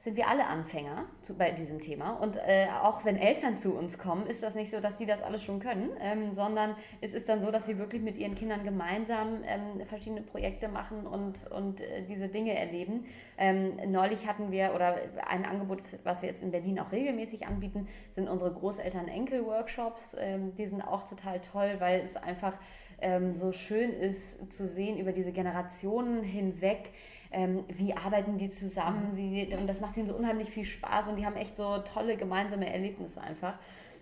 sind 0.02 0.16
wir 0.16 0.28
alle 0.28 0.48
Anfänger 0.48 1.04
zu, 1.20 1.38
bei 1.38 1.52
diesem 1.52 1.78
Thema. 1.78 2.14
Und 2.14 2.36
äh, 2.36 2.66
auch 2.82 3.04
wenn 3.04 3.16
Eltern 3.16 3.60
zu 3.60 3.72
uns 3.72 3.98
kommen, 3.98 4.26
ist 4.26 4.42
das 4.42 4.56
nicht 4.56 4.72
so, 4.72 4.80
dass 4.80 4.96
die 4.96 5.06
das 5.06 5.22
alles 5.22 5.44
schon 5.44 5.60
können, 5.60 5.90
ähm, 6.00 6.32
sondern 6.32 6.74
es 7.00 7.14
ist 7.14 7.28
dann 7.28 7.40
so, 7.40 7.52
dass 7.52 7.66
sie 7.66 7.78
wirklich 7.78 8.02
mit 8.02 8.18
ihren 8.18 8.34
Kindern 8.34 8.64
gemeinsam 8.64 9.44
ähm, 9.46 9.86
verschiedene 9.86 10.22
Projekte 10.22 10.66
machen 10.66 11.06
und, 11.06 11.46
und 11.52 11.82
äh, 11.82 12.02
diese 12.02 12.26
Dinge 12.26 12.58
erleben. 12.58 13.04
Ähm, 13.38 13.76
neulich 13.92 14.26
hatten 14.26 14.50
wir, 14.50 14.74
oder 14.74 14.96
ein 15.28 15.44
Angebot, 15.44 15.82
was 16.02 16.20
wir 16.20 16.28
jetzt 16.28 16.42
in 16.42 16.50
Berlin 16.50 16.80
auch 16.80 16.90
regelmäßig 16.90 17.46
anbieten, 17.46 17.86
sind 18.10 18.28
unsere 18.28 18.52
Großeltern-Enkel-Workshops. 18.52 20.16
Ähm, 20.18 20.52
die 20.56 20.66
sind 20.66 20.82
auch 20.82 21.04
total 21.08 21.40
toll, 21.40 21.76
weil 21.78 22.00
es 22.00 22.16
einfach 22.16 22.54
ähm, 23.00 23.34
so 23.34 23.52
schön 23.52 23.92
ist 23.92 24.52
zu 24.52 24.66
sehen 24.66 24.98
über 24.98 25.12
diese 25.12 25.30
Generationen 25.30 26.24
hinweg, 26.24 26.90
ähm, 27.32 27.64
wie 27.68 27.94
arbeiten 27.96 28.36
die 28.36 28.50
zusammen, 28.50 29.12
wie, 29.14 29.54
und 29.56 29.66
das 29.66 29.80
macht 29.80 29.96
ihnen 29.96 30.06
so 30.06 30.14
unheimlich 30.14 30.50
viel 30.50 30.64
Spaß 30.64 31.08
und 31.08 31.16
die 31.16 31.26
haben 31.26 31.36
echt 31.36 31.56
so 31.56 31.78
tolle 31.78 32.16
gemeinsame 32.16 32.72
Erlebnisse 32.72 33.20
einfach. 33.20 33.54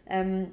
Ähm, 0.06 0.48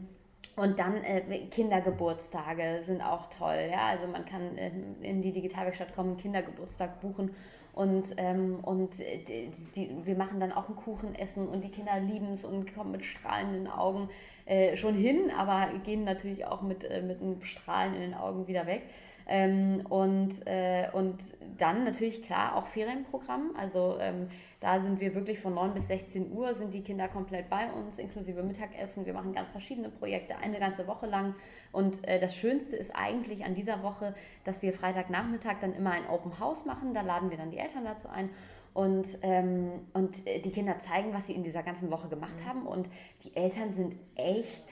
und 0.56 0.80
dann 0.80 1.04
äh, 1.04 1.22
Kindergeburtstage 1.52 2.82
sind 2.84 3.02
auch 3.02 3.28
toll. 3.28 3.70
Ja? 3.72 3.88
Also 3.88 4.08
man 4.08 4.26
kann 4.26 4.58
äh, 4.58 4.72
in 5.02 5.22
die 5.22 5.32
Digitalwerkstatt 5.32 5.94
kommen, 5.94 6.18
Kindergeburtstag 6.18 7.00
buchen 7.00 7.36
und, 7.74 8.16
ähm, 8.18 8.60
und 8.63 8.98
die, 8.98 9.52
die, 9.76 9.92
wir 10.04 10.16
machen 10.16 10.40
dann 10.40 10.52
auch 10.52 10.68
ein 10.68 10.76
Kuchenessen 10.76 11.48
und 11.48 11.63
die 11.63 11.70
Kinder 11.70 12.00
lieben 12.00 12.30
es 12.32 12.44
und 12.44 12.74
kommen 12.74 12.92
mit 12.92 13.06
strahlenden 13.06 13.68
Augen 13.68 14.10
äh, 14.48 14.78
schon 14.78 14.96
hin, 14.96 15.30
aber 15.38 15.68
gehen 15.84 16.04
natürlich 16.04 16.46
auch 16.46 16.62
mit, 16.62 16.84
äh, 16.84 17.02
mit 17.02 17.22
einem 17.22 17.42
Strahlen 17.42 17.94
in 17.94 18.02
den 18.02 18.14
Augen 18.14 18.48
wieder 18.48 18.66
weg. 18.66 18.84
Ähm, 19.30 19.86
und, 19.90 20.48
äh, 20.48 20.88
und 20.94 21.18
dann 21.58 21.84
natürlich 21.84 22.24
klar 22.24 22.56
auch 22.56 22.68
Ferienprogramm. 22.68 23.52
Also 23.58 23.98
ähm, 24.00 24.30
da 24.62 24.80
sind 24.80 25.02
wir 25.02 25.14
wirklich 25.16 25.40
von 25.40 25.54
9 25.54 25.74
bis 25.74 25.90
16 25.90 26.32
Uhr, 26.32 26.56
sind 26.56 26.74
die 26.74 26.82
Kinder 26.82 27.10
komplett 27.10 27.50
bei 27.50 27.70
uns, 27.70 28.00
inklusive 28.00 28.42
Mittagessen. 28.42 29.06
Wir 29.06 29.14
machen 29.14 29.34
ganz 29.34 29.50
verschiedene 29.50 29.90
Projekte, 29.90 30.38
eine 30.38 30.60
ganze 30.60 30.88
Woche 30.88 31.08
lang. 31.08 31.36
Und 31.74 32.08
äh, 32.08 32.20
das 32.20 32.38
Schönste 32.38 32.78
ist 32.78 32.96
eigentlich 32.96 33.44
an 33.44 33.54
dieser 33.54 33.84
Woche, 33.84 34.16
dass 34.46 34.62
wir 34.62 34.72
Freitagnachmittag 34.72 35.58
dann 35.60 35.74
immer 35.74 35.92
ein 35.92 36.08
Open 36.08 36.40
House 36.40 36.64
machen. 36.64 36.94
Da 36.94 37.02
laden 37.02 37.30
wir 37.30 37.38
dann 37.38 37.52
die 37.52 37.58
Eltern 37.58 37.84
dazu 37.84 38.08
ein. 38.08 38.30
Und, 38.78 39.08
ähm, 39.24 39.72
und 39.94 40.28
äh, 40.28 40.40
die 40.40 40.52
Kinder 40.52 40.80
zeigen, 40.80 41.12
was 41.12 41.26
sie 41.26 41.34
in 41.34 41.42
dieser 41.42 41.63
ganzen 41.63 41.90
Woche 41.90 42.10
gemacht 42.10 42.40
mhm. 42.42 42.46
haben. 42.48 42.68
Und 42.68 42.88
die 43.24 43.36
Eltern 43.36 43.74
sind 43.74 43.96
echt 44.13 44.66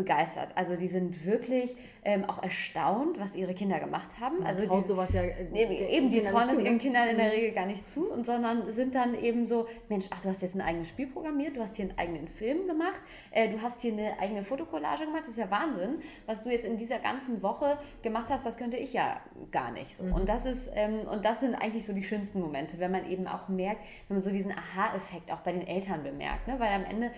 begeistert. 0.00 0.48
Also 0.54 0.76
die 0.76 0.86
sind 0.86 1.26
wirklich 1.26 1.76
ähm, 2.04 2.24
auch 2.24 2.42
erstaunt, 2.42 3.20
was 3.20 3.34
ihre 3.34 3.52
Kinder 3.52 3.78
gemacht 3.78 4.08
haben. 4.18 4.42
Also 4.42 4.62
die, 4.62 4.86
sowas 4.86 5.12
ja 5.12 5.22
äh, 5.22 5.96
eben 5.96 6.08
die 6.08 6.22
trauen 6.22 6.48
es 6.48 6.54
ihren 6.54 6.74
ne? 6.74 6.78
Kindern 6.78 7.08
in 7.08 7.18
der 7.18 7.26
mhm. 7.26 7.32
Regel 7.32 7.52
gar 7.52 7.66
nicht 7.66 7.88
zu 7.88 8.10
und 8.10 8.24
sondern 8.24 8.72
sind 8.72 8.94
dann 8.94 9.14
eben 9.14 9.44
so, 9.46 9.66
Mensch, 9.90 10.06
ach 10.10 10.22
du 10.22 10.28
hast 10.28 10.40
jetzt 10.40 10.54
ein 10.54 10.62
eigenes 10.62 10.88
Spiel 10.88 11.06
programmiert, 11.06 11.56
du 11.56 11.60
hast 11.60 11.76
hier 11.76 11.84
einen 11.86 11.98
eigenen 11.98 12.28
Film 12.28 12.66
gemacht, 12.66 13.02
äh, 13.30 13.50
du 13.50 13.60
hast 13.60 13.82
hier 13.82 13.92
eine 13.92 14.18
eigene 14.18 14.42
Fotokollage 14.42 15.04
gemacht, 15.04 15.22
das 15.22 15.30
ist 15.30 15.38
ja 15.38 15.50
Wahnsinn, 15.50 16.00
was 16.24 16.40
du 16.42 16.50
jetzt 16.50 16.64
in 16.64 16.78
dieser 16.78 16.98
ganzen 16.98 17.42
Woche 17.42 17.78
gemacht 18.02 18.28
hast, 18.30 18.46
das 18.46 18.56
könnte 18.56 18.78
ich 18.78 18.94
ja 18.94 19.20
gar 19.52 19.70
nicht. 19.70 19.94
So. 19.98 20.04
Mhm. 20.04 20.14
Und 20.14 20.28
das 20.28 20.46
ist 20.46 20.70
ähm, 20.74 21.00
und 21.10 21.24
das 21.26 21.40
sind 21.40 21.54
eigentlich 21.54 21.84
so 21.84 21.92
die 21.92 22.04
schönsten 22.04 22.40
Momente, 22.40 22.78
wenn 22.78 22.90
man 22.90 23.08
eben 23.10 23.26
auch 23.26 23.48
merkt, 23.48 23.82
wenn 24.08 24.16
man 24.16 24.24
so 24.24 24.30
diesen 24.30 24.52
Aha-Effekt 24.52 25.30
auch 25.30 25.40
bei 25.40 25.52
den 25.52 25.66
Eltern 25.66 26.02
bemerkt, 26.02 26.48
ne? 26.48 26.58
weil 26.58 26.72
am 26.72 26.84
Ende 26.84 27.10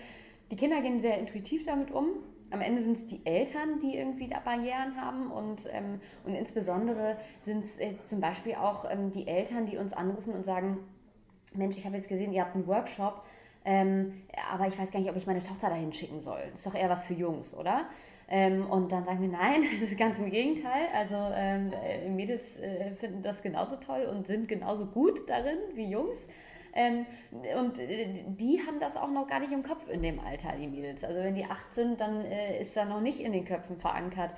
die 0.51 0.55
Kinder 0.57 0.81
gehen 0.81 1.01
sehr 1.01 1.17
intuitiv 1.17 1.65
damit 1.65 1.91
um 1.91 2.07
am 2.53 2.61
Ende 2.61 2.83
sind 2.83 2.97
es 2.97 3.07
die 3.07 3.25
Eltern, 3.25 3.79
die 3.79 3.97
irgendwie 3.97 4.27
da 4.27 4.39
Barrieren 4.39 4.95
haben 4.95 5.31
und, 5.31 5.67
ähm, 5.71 5.99
und 6.23 6.35
insbesondere 6.35 7.17
sind 7.41 7.63
es 7.63 7.77
jetzt 7.77 8.09
zum 8.09 8.21
Beispiel 8.21 8.55
auch 8.55 8.89
ähm, 8.89 9.11
die 9.11 9.27
Eltern, 9.27 9.65
die 9.65 9.77
uns 9.77 9.91
anrufen 9.91 10.33
und 10.33 10.45
sagen, 10.45 10.77
Mensch, 11.55 11.77
ich 11.77 11.85
habe 11.85 11.97
jetzt 11.97 12.09
gesehen, 12.09 12.31
ihr 12.31 12.41
habt 12.41 12.55
einen 12.55 12.67
Workshop, 12.67 13.23
ähm, 13.65 14.21
aber 14.51 14.67
ich 14.67 14.77
weiß 14.77 14.91
gar 14.91 14.99
nicht, 14.99 15.09
ob 15.09 15.15
ich 15.15 15.25
meine 15.25 15.41
Tochter 15.41 15.69
dahin 15.69 15.93
schicken 15.93 16.21
soll. 16.21 16.41
Das 16.51 16.59
ist 16.59 16.67
doch 16.67 16.75
eher 16.75 16.89
was 16.89 17.03
für 17.03 17.13
Jungs, 17.13 17.53
oder? 17.55 17.87
Ähm, 18.29 18.69
und 18.69 18.91
dann 18.91 19.05
sagen 19.05 19.21
wir, 19.21 19.29
nein, 19.29 19.63
das 19.81 19.89
ist 19.89 19.97
ganz 19.97 20.19
im 20.19 20.29
Gegenteil. 20.29 20.87
Also 20.95 21.15
ähm, 21.35 21.71
äh, 21.83 22.09
Mädels 22.09 22.57
äh, 22.57 22.91
finden 22.91 23.23
das 23.23 23.41
genauso 23.41 23.77
toll 23.77 24.03
und 24.05 24.27
sind 24.27 24.47
genauso 24.47 24.85
gut 24.85 25.27
darin 25.27 25.57
wie 25.73 25.85
Jungs. 25.85 26.17
Ähm, 26.75 27.05
und 27.31 27.77
äh, 27.77 28.23
die 28.27 28.59
haben 28.65 28.79
das 28.79 28.97
auch 28.97 29.09
noch 29.09 29.27
gar 29.27 29.39
nicht 29.39 29.51
im 29.51 29.63
Kopf 29.63 29.87
in 29.89 30.01
dem 30.01 30.19
Alter, 30.19 30.53
die 30.59 30.67
Mädels. 30.67 31.03
Also 31.03 31.19
wenn 31.21 31.35
die 31.35 31.45
acht 31.45 31.73
sind, 31.73 32.01
dann 32.01 32.25
äh, 32.25 32.61
ist 32.61 32.75
da 32.75 32.85
noch 32.85 33.01
nicht 33.01 33.19
in 33.19 33.31
den 33.31 33.45
Köpfen 33.45 33.77
verankert, 33.77 34.31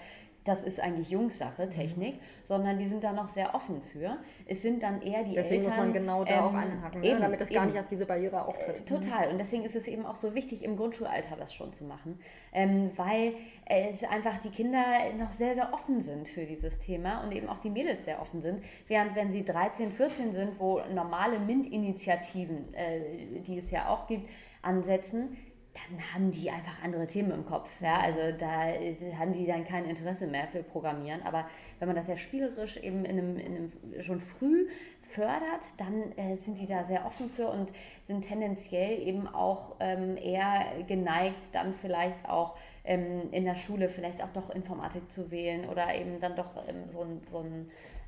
das 0.45 0.63
ist 0.63 0.79
eigentlich 0.79 1.09
Jungssache, 1.09 1.65
mhm. 1.65 1.71
Technik, 1.71 2.15
mhm. 2.15 2.19
sondern 2.45 2.77
die 2.77 2.87
sind 2.87 3.03
da 3.03 3.11
noch 3.11 3.27
sehr 3.27 3.53
offen 3.53 3.81
für. 3.81 4.17
Es 4.45 4.61
sind 4.61 4.83
dann 4.83 5.01
eher 5.01 5.23
die 5.23 5.33
deswegen 5.33 5.63
Eltern. 5.63 5.71
muss 5.71 5.77
man 5.77 5.93
genau 5.93 6.23
da 6.23 6.31
ähm, 6.31 6.43
auch 6.43 6.53
anhaken, 6.53 7.01
ne? 7.01 7.17
damit 7.19 7.41
das 7.41 7.49
gar 7.49 7.65
nicht 7.65 7.75
erst 7.75 7.91
diese 7.91 8.05
Barriere 8.05 8.45
auftritt. 8.45 8.79
Äh, 8.79 8.85
total. 8.85 9.29
Und 9.29 9.39
deswegen 9.39 9.65
ist 9.65 9.75
es 9.75 9.87
eben 9.87 10.05
auch 10.05 10.15
so 10.15 10.35
wichtig, 10.35 10.63
im 10.63 10.77
Grundschulalter 10.77 11.35
das 11.35 11.53
schon 11.53 11.73
zu 11.73 11.83
machen, 11.83 12.19
ähm, 12.53 12.91
weil 12.95 13.33
es 13.65 14.03
einfach 14.03 14.37
die 14.37 14.51
Kinder 14.51 14.83
noch 15.17 15.31
sehr, 15.31 15.55
sehr 15.55 15.73
offen 15.73 16.01
sind 16.01 16.29
für 16.29 16.45
dieses 16.45 16.77
Thema 16.79 17.23
und 17.23 17.33
eben 17.33 17.49
auch 17.49 17.57
die 17.57 17.71
Mädels 17.71 18.05
sehr 18.05 18.21
offen 18.21 18.41
sind. 18.41 18.63
Während 18.87 19.15
wenn 19.15 19.31
sie 19.31 19.43
13, 19.43 19.91
14 19.91 20.31
sind, 20.31 20.59
wo 20.59 20.79
normale 20.93 21.39
MINT-Initiativen, 21.39 22.73
äh, 22.75 23.41
die 23.41 23.57
es 23.57 23.71
ja 23.71 23.89
auch 23.89 24.05
gibt, 24.05 24.29
ansetzen, 24.61 25.37
dann 25.75 26.13
haben 26.13 26.31
die 26.31 26.49
einfach 26.49 26.81
andere 26.83 27.05
Themen 27.05 27.31
im 27.31 27.45
Kopf. 27.45 27.69
Ja? 27.81 27.99
Also 27.99 28.19
da 28.37 28.73
haben 29.19 29.33
die 29.33 29.45
dann 29.45 29.65
kein 29.65 29.85
Interesse 29.85 30.25
mehr 30.25 30.47
für 30.47 30.63
Programmieren. 30.63 31.21
Aber 31.23 31.47
wenn 31.79 31.87
man 31.87 31.95
das 31.95 32.07
ja 32.07 32.15
spielerisch 32.15 32.77
eben 32.77 33.03
in 33.03 33.19
einem, 33.19 33.37
in 33.37 33.55
einem 33.55 34.01
schon 34.01 34.19
früh 34.19 34.69
fördert, 35.01 35.65
dann 35.77 36.17
äh, 36.17 36.37
sind 36.37 36.59
die 36.59 36.65
da 36.65 36.85
sehr 36.85 37.05
offen 37.05 37.29
für 37.29 37.47
und 37.47 37.71
sind 38.05 38.21
tendenziell 38.21 38.99
eben 38.99 39.27
auch 39.27 39.75
ähm, 39.79 40.17
eher 40.17 40.65
geneigt, 40.87 41.53
dann 41.53 41.73
vielleicht 41.73 42.27
auch 42.27 42.55
ähm, 42.83 43.31
in 43.31 43.45
der 43.45 43.55
Schule 43.55 43.89
vielleicht 43.89 44.23
auch 44.23 44.31
doch 44.33 44.49
Informatik 44.49 45.11
zu 45.11 45.29
wählen 45.29 45.69
oder 45.69 45.93
eben 45.93 46.19
dann 46.19 46.35
doch 46.35 46.55
ähm, 46.67 46.89
so 46.89 47.01
ein, 47.01 47.21
so 47.29 47.45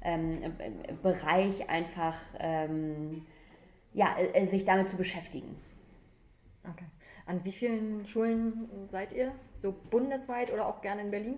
ähm, 0.02 0.40
Bereich 1.04 1.70
einfach 1.70 2.18
ähm, 2.40 3.26
ja, 3.94 4.16
äh, 4.18 4.46
sich 4.46 4.66
damit 4.66 4.90
zu 4.90 4.98
beschäftigen. 4.98 5.56
Okay. 6.64 6.86
An 7.28 7.44
wie 7.44 7.52
vielen 7.52 8.06
Schulen 8.06 8.70
seid 8.88 9.12
ihr? 9.12 9.34
So 9.52 9.76
bundesweit 9.90 10.52
oder 10.52 10.68
auch 10.68 10.82
gerne 10.82 11.02
in 11.02 11.12
Berlin? 11.12 11.38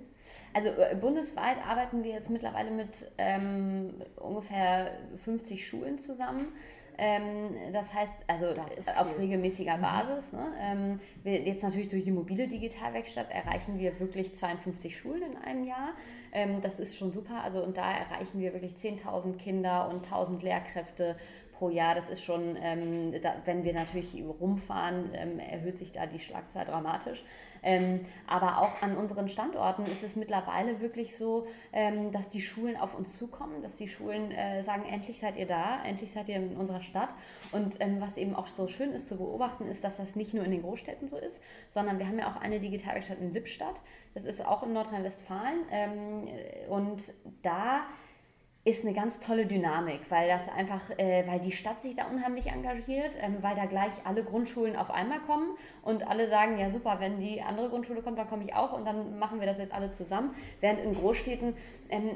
Also 0.54 0.70
äh, 0.70 0.96
bundesweit 0.96 1.58
arbeiten 1.66 2.04
wir 2.04 2.12
jetzt 2.12 2.30
mittlerweile 2.30 2.72
mit 2.72 3.12
ähm, 3.18 3.96
ungefähr 4.18 4.92
50 5.24 5.68
Schulen 5.68 5.98
zusammen. 5.98 6.54
Ähm, 7.02 7.72
das 7.72 7.94
heißt, 7.94 8.12
also 8.28 8.54
das 8.54 8.90
auf 8.98 9.18
regelmäßiger 9.18 9.78
mhm. 9.78 9.82
Basis. 9.82 10.34
Ne? 10.34 10.54
Ähm, 10.60 11.00
wir, 11.24 11.42
jetzt 11.42 11.64
natürlich 11.64 11.88
durch 11.88 12.04
die 12.04 12.12
mobile 12.12 12.48
Digitalwerkstatt 12.48 13.32
erreichen 13.32 13.80
wir 13.80 13.98
wirklich 14.02 14.36
52 14.36 14.98
Schulen 14.98 15.24
in 15.24 15.38
einem 15.38 15.64
Jahr. 15.64 15.94
Ähm, 16.34 16.60
das 16.62 16.80
ist 16.80 16.98
schon 16.98 17.14
super. 17.14 17.42
Also 17.42 17.64
und 17.64 17.78
da 17.78 17.90
erreichen 17.90 18.42
wir 18.42 18.52
wirklich 18.52 18.74
10.000 18.74 19.38
Kinder 19.38 19.88
und 19.90 20.08
1.000 20.08 20.44
Lehrkräfte 20.44 21.16
pro 21.60 21.70
Jahr. 21.70 21.94
Das 21.94 22.10
ist 22.10 22.24
schon, 22.24 22.58
ähm, 22.62 23.14
da, 23.22 23.36
wenn 23.46 23.64
wir 23.64 23.74
natürlich 23.74 24.24
rumfahren, 24.40 25.12
ähm, 25.14 25.40
erhöht 25.40 25.78
sich 25.78 25.92
da 25.92 26.08
die 26.08 26.20
Schlagzahl 26.20 26.66
dramatisch. 26.66 27.24
Ähm, 27.62 28.06
aber 28.26 28.60
auch 28.60 28.82
an 28.82 28.96
unseren 28.96 29.28
Standorten 29.28 29.86
ist 29.86 30.02
es 30.02 30.16
mittlerweile 30.16 30.80
wirklich 30.80 31.18
so, 31.18 31.46
ähm, 31.74 32.12
dass 32.12 32.30
die 32.30 32.42
Schulen 32.42 32.78
auf 32.78 32.98
uns 32.98 33.18
zukommen, 33.18 33.62
dass 33.62 33.76
die 33.76 33.90
Schulen 33.90 34.32
äh, 34.32 34.64
sagen, 34.64 34.86
endlich 34.90 35.20
seid 35.20 35.36
ihr 35.36 35.46
da, 35.46 35.84
endlich 35.84 36.12
seid 36.12 36.30
ihr 36.30 36.38
in 36.38 36.56
unserer 36.56 36.82
Stadt. 36.82 37.10
Und 37.52 37.76
ähm, 37.82 38.00
was 38.00 38.18
eben 38.18 38.34
auch 38.34 38.48
so 38.48 38.68
schön 38.68 38.94
ist 38.94 39.10
zu 39.10 39.18
beobachten, 39.18 39.68
ist, 39.68 39.84
dass 39.84 39.98
das 39.98 40.16
nicht 40.16 40.34
nur 40.34 40.46
in 40.46 40.52
den 40.52 40.62
Großstädten 40.62 41.10
so 41.10 41.18
ist, 41.18 41.42
sondern 41.72 42.00
wir 42.00 42.08
haben 42.08 42.18
ja 42.18 42.32
auch 42.32 42.38
eine 42.38 42.62
Digitalwerkstatt 42.62 43.20
in 43.20 43.34
Lippstadt. 43.34 43.82
Das 44.14 44.24
ist 44.24 44.46
auch 44.46 44.64
in 44.64 44.72
Nordrhein-Westfalen. 44.72 45.60
Ähm, 45.72 46.28
und 46.70 47.14
da 47.42 47.82
ist 48.70 48.86
eine 48.86 48.94
ganz 48.94 49.20
tolle 49.20 49.46
Dynamik, 49.46 50.02
weil 50.10 50.28
das 50.28 50.48
einfach, 50.50 50.90
äh, 50.98 51.24
weil 51.28 51.40
die 51.40 51.52
Stadt 51.52 51.82
sich 51.82 51.96
da 51.96 52.06
unheimlich 52.06 52.48
engagiert, 52.48 53.18
ähm, 53.20 53.38
weil 53.42 53.56
da 53.56 53.66
gleich 53.66 53.92
alle 54.04 54.24
Grundschulen 54.24 54.76
auf 54.76 54.92
einmal 54.92 55.20
kommen 55.22 55.56
und 55.82 56.08
alle 56.08 56.30
sagen, 56.30 56.58
ja 56.60 56.70
super, 56.70 56.98
wenn 57.00 57.20
die 57.20 57.42
andere 57.42 57.70
Grundschule 57.70 58.02
kommt, 58.02 58.20
dann 58.20 58.30
komme 58.30 58.44
ich 58.44 58.54
auch 58.54 58.74
und 58.74 58.86
dann 58.86 59.18
machen 59.18 59.40
wir 59.40 59.48
das 59.48 59.58
jetzt 59.58 59.74
alle 59.74 59.92
zusammen. 59.92 60.36
Während 60.62 60.82
in 60.82 60.94
Großstädten 60.94 61.56
ähm, 61.90 62.12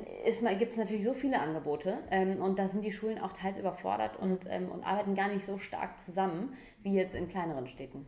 gibt 0.59 0.71
es 0.71 0.77
natürlich 0.77 1.03
so 1.03 1.13
viele 1.13 1.39
Angebote 1.39 1.97
ähm, 2.11 2.41
und 2.41 2.59
da 2.59 2.67
sind 2.67 2.85
die 2.85 2.91
Schulen 2.91 3.19
auch 3.19 3.33
teils 3.33 3.57
überfordert 3.57 4.17
und, 4.19 4.45
ähm, 4.49 4.69
und 4.71 4.83
arbeiten 4.83 5.15
gar 5.15 5.29
nicht 5.29 5.45
so 5.45 5.57
stark 5.57 5.99
zusammen 5.99 6.53
wie 6.83 6.93
jetzt 6.93 7.15
in 7.15 7.27
kleineren 7.27 7.67
Städten. 7.67 8.05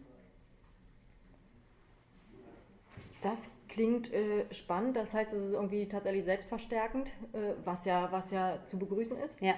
Das 3.25 3.49
klingt 3.69 4.13
äh, 4.13 4.45
spannend, 4.53 4.95
das 4.97 5.15
heißt, 5.15 5.33
es 5.33 5.45
ist 5.45 5.53
irgendwie 5.53 5.87
tatsächlich 5.87 6.23
selbstverstärkend, 6.25 7.09
äh, 7.33 7.53
was, 7.63 7.83
ja, 7.85 8.11
was 8.11 8.29
ja 8.29 8.63
zu 8.65 8.77
begrüßen 8.77 9.17
ist. 9.17 9.41
Ja. 9.41 9.55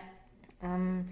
Ähm, 0.63 1.09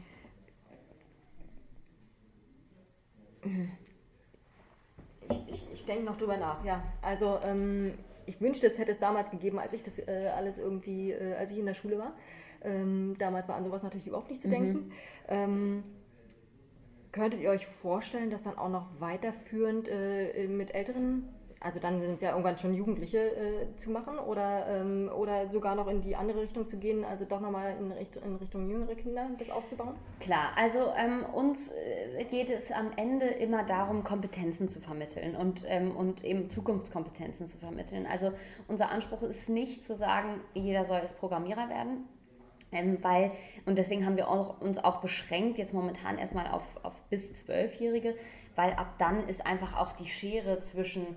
ich, 5.30 5.50
ich, 5.50 5.72
ich 5.74 5.84
denke 5.84 6.06
noch 6.06 6.16
drüber 6.16 6.38
nach, 6.38 6.64
ja. 6.64 6.82
Also 7.02 7.40
ähm, 7.44 7.96
ich 8.26 8.40
wünschte, 8.40 8.68
es 8.68 8.78
hätte 8.78 8.94
es 8.94 9.00
damals 9.00 9.32
gegeben, 9.32 9.60
als 9.60 9.74
ich 9.74 9.84
das 9.84 10.00
äh, 10.00 10.32
alles 10.34 10.58
irgendwie, 10.58 11.12
äh, 11.12 11.36
als 11.36 11.52
ich 11.52 11.58
in 11.58 11.66
der 11.66 11.74
Schule 11.74 11.98
war. 11.98 12.14
Ähm, 12.64 13.18
damals 13.20 13.50
war 13.50 13.58
an 13.58 13.66
sowas 13.66 13.84
natürlich 13.84 14.08
überhaupt 14.08 14.30
nicht 14.30 14.42
zu 14.42 14.48
denken. 14.48 14.88
Mhm. 14.88 14.92
Ähm, 15.28 15.84
könntet 17.12 17.42
ihr 17.42 17.50
euch 17.50 17.68
vorstellen, 17.68 18.30
das 18.30 18.44
dann 18.44 18.58
auch 18.58 18.70
noch 18.70 18.88
weiterführend 19.00 19.90
äh, 19.90 20.48
mit 20.48 20.74
älteren 20.74 21.35
also 21.66 21.80
dann 21.80 22.00
sind 22.00 22.16
es 22.16 22.22
ja 22.22 22.30
irgendwann 22.30 22.60
schon 22.60 22.76
Jugendliche 22.76 23.18
äh, 23.18 23.76
zu 23.76 23.90
machen 23.90 24.20
oder, 24.20 24.68
ähm, 24.68 25.10
oder 25.18 25.50
sogar 25.50 25.74
noch 25.74 25.88
in 25.88 26.00
die 26.00 26.16
andere 26.16 26.42
Richtung 26.42 26.68
zu 26.68 26.78
gehen, 26.78 27.04
also 27.04 27.26
doch 27.26 27.40
nochmal 27.40 27.76
in, 27.80 27.92
Richt 27.92 28.18
in 28.18 28.36
Richtung 28.36 28.70
jüngere 28.70 28.94
Kinder 28.94 29.28
das 29.40 29.50
auszubauen? 29.50 29.96
Klar, 30.20 30.52
also 30.56 30.94
ähm, 30.96 31.26
uns 31.34 31.72
äh, 31.72 32.24
geht 32.26 32.52
es 32.52 32.72
am 32.72 32.92
Ende 32.98 33.26
immer 33.26 33.64
darum, 33.64 34.04
Kompetenzen 34.04 34.68
zu 34.68 34.80
vermitteln 34.80 35.36
und, 35.36 35.64
ähm, 35.68 35.96
und 35.96 36.24
eben 36.24 36.52
Zukunftskompetenzen 36.52 37.48
zu 37.48 37.58
vermitteln. 37.58 38.06
Also 38.06 38.32
unser 38.68 38.92
Anspruch 38.92 39.24
ist 39.24 39.50
nicht 39.50 39.84
zu 39.84 39.96
sagen, 39.96 40.42
jeder 40.54 40.86
soll 40.86 41.00
jetzt 41.00 41.18
Programmierer 41.18 41.68
werden, 41.70 42.08
ähm, 42.72 43.00
weil, 43.02 43.32
und 43.66 43.80
deswegen 43.80 44.06
haben 44.06 44.18
wir 44.18 44.30
auch, 44.30 44.62
uns 44.62 44.78
auch 44.78 44.98
beschränkt, 44.98 45.58
jetzt 45.58 45.74
momentan 45.74 46.20
erstmal 46.20 46.46
auf, 46.48 46.64
auf 46.84 47.02
bis 47.10 47.34
Zwölfjährige, 47.34 48.16
weil 48.56 48.74
ab 48.74 49.00
dann 49.00 49.28
ist 49.28 49.48
einfach 49.48 49.76
auch 49.78 49.94
die 49.94 50.08
Schere 50.08 50.60
zwischen 50.60 51.08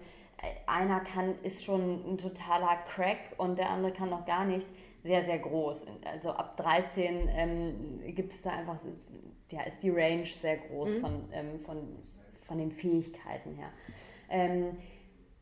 einer 0.66 1.00
kann, 1.00 1.34
ist 1.42 1.64
schon 1.64 2.12
ein 2.12 2.18
totaler 2.18 2.76
Crack 2.88 3.18
und 3.38 3.58
der 3.58 3.70
andere 3.70 3.92
kann 3.92 4.10
noch 4.10 4.24
gar 4.24 4.44
nichts, 4.44 4.70
sehr, 5.02 5.22
sehr 5.22 5.38
groß. 5.38 5.86
Also 6.04 6.30
ab 6.30 6.56
13 6.56 7.28
ähm, 7.30 8.00
gibt 8.14 8.32
es 8.32 8.42
da 8.42 8.50
einfach, 8.50 8.78
ja, 9.50 9.62
ist 9.62 9.82
die 9.82 9.90
Range 9.90 10.26
sehr 10.26 10.58
groß 10.58 10.96
mhm. 10.96 11.00
von, 11.00 11.28
ähm, 11.32 11.60
von, 11.60 11.78
von 12.42 12.58
den 12.58 12.70
Fähigkeiten 12.70 13.54
her. 13.54 13.70
Ähm, 14.30 14.76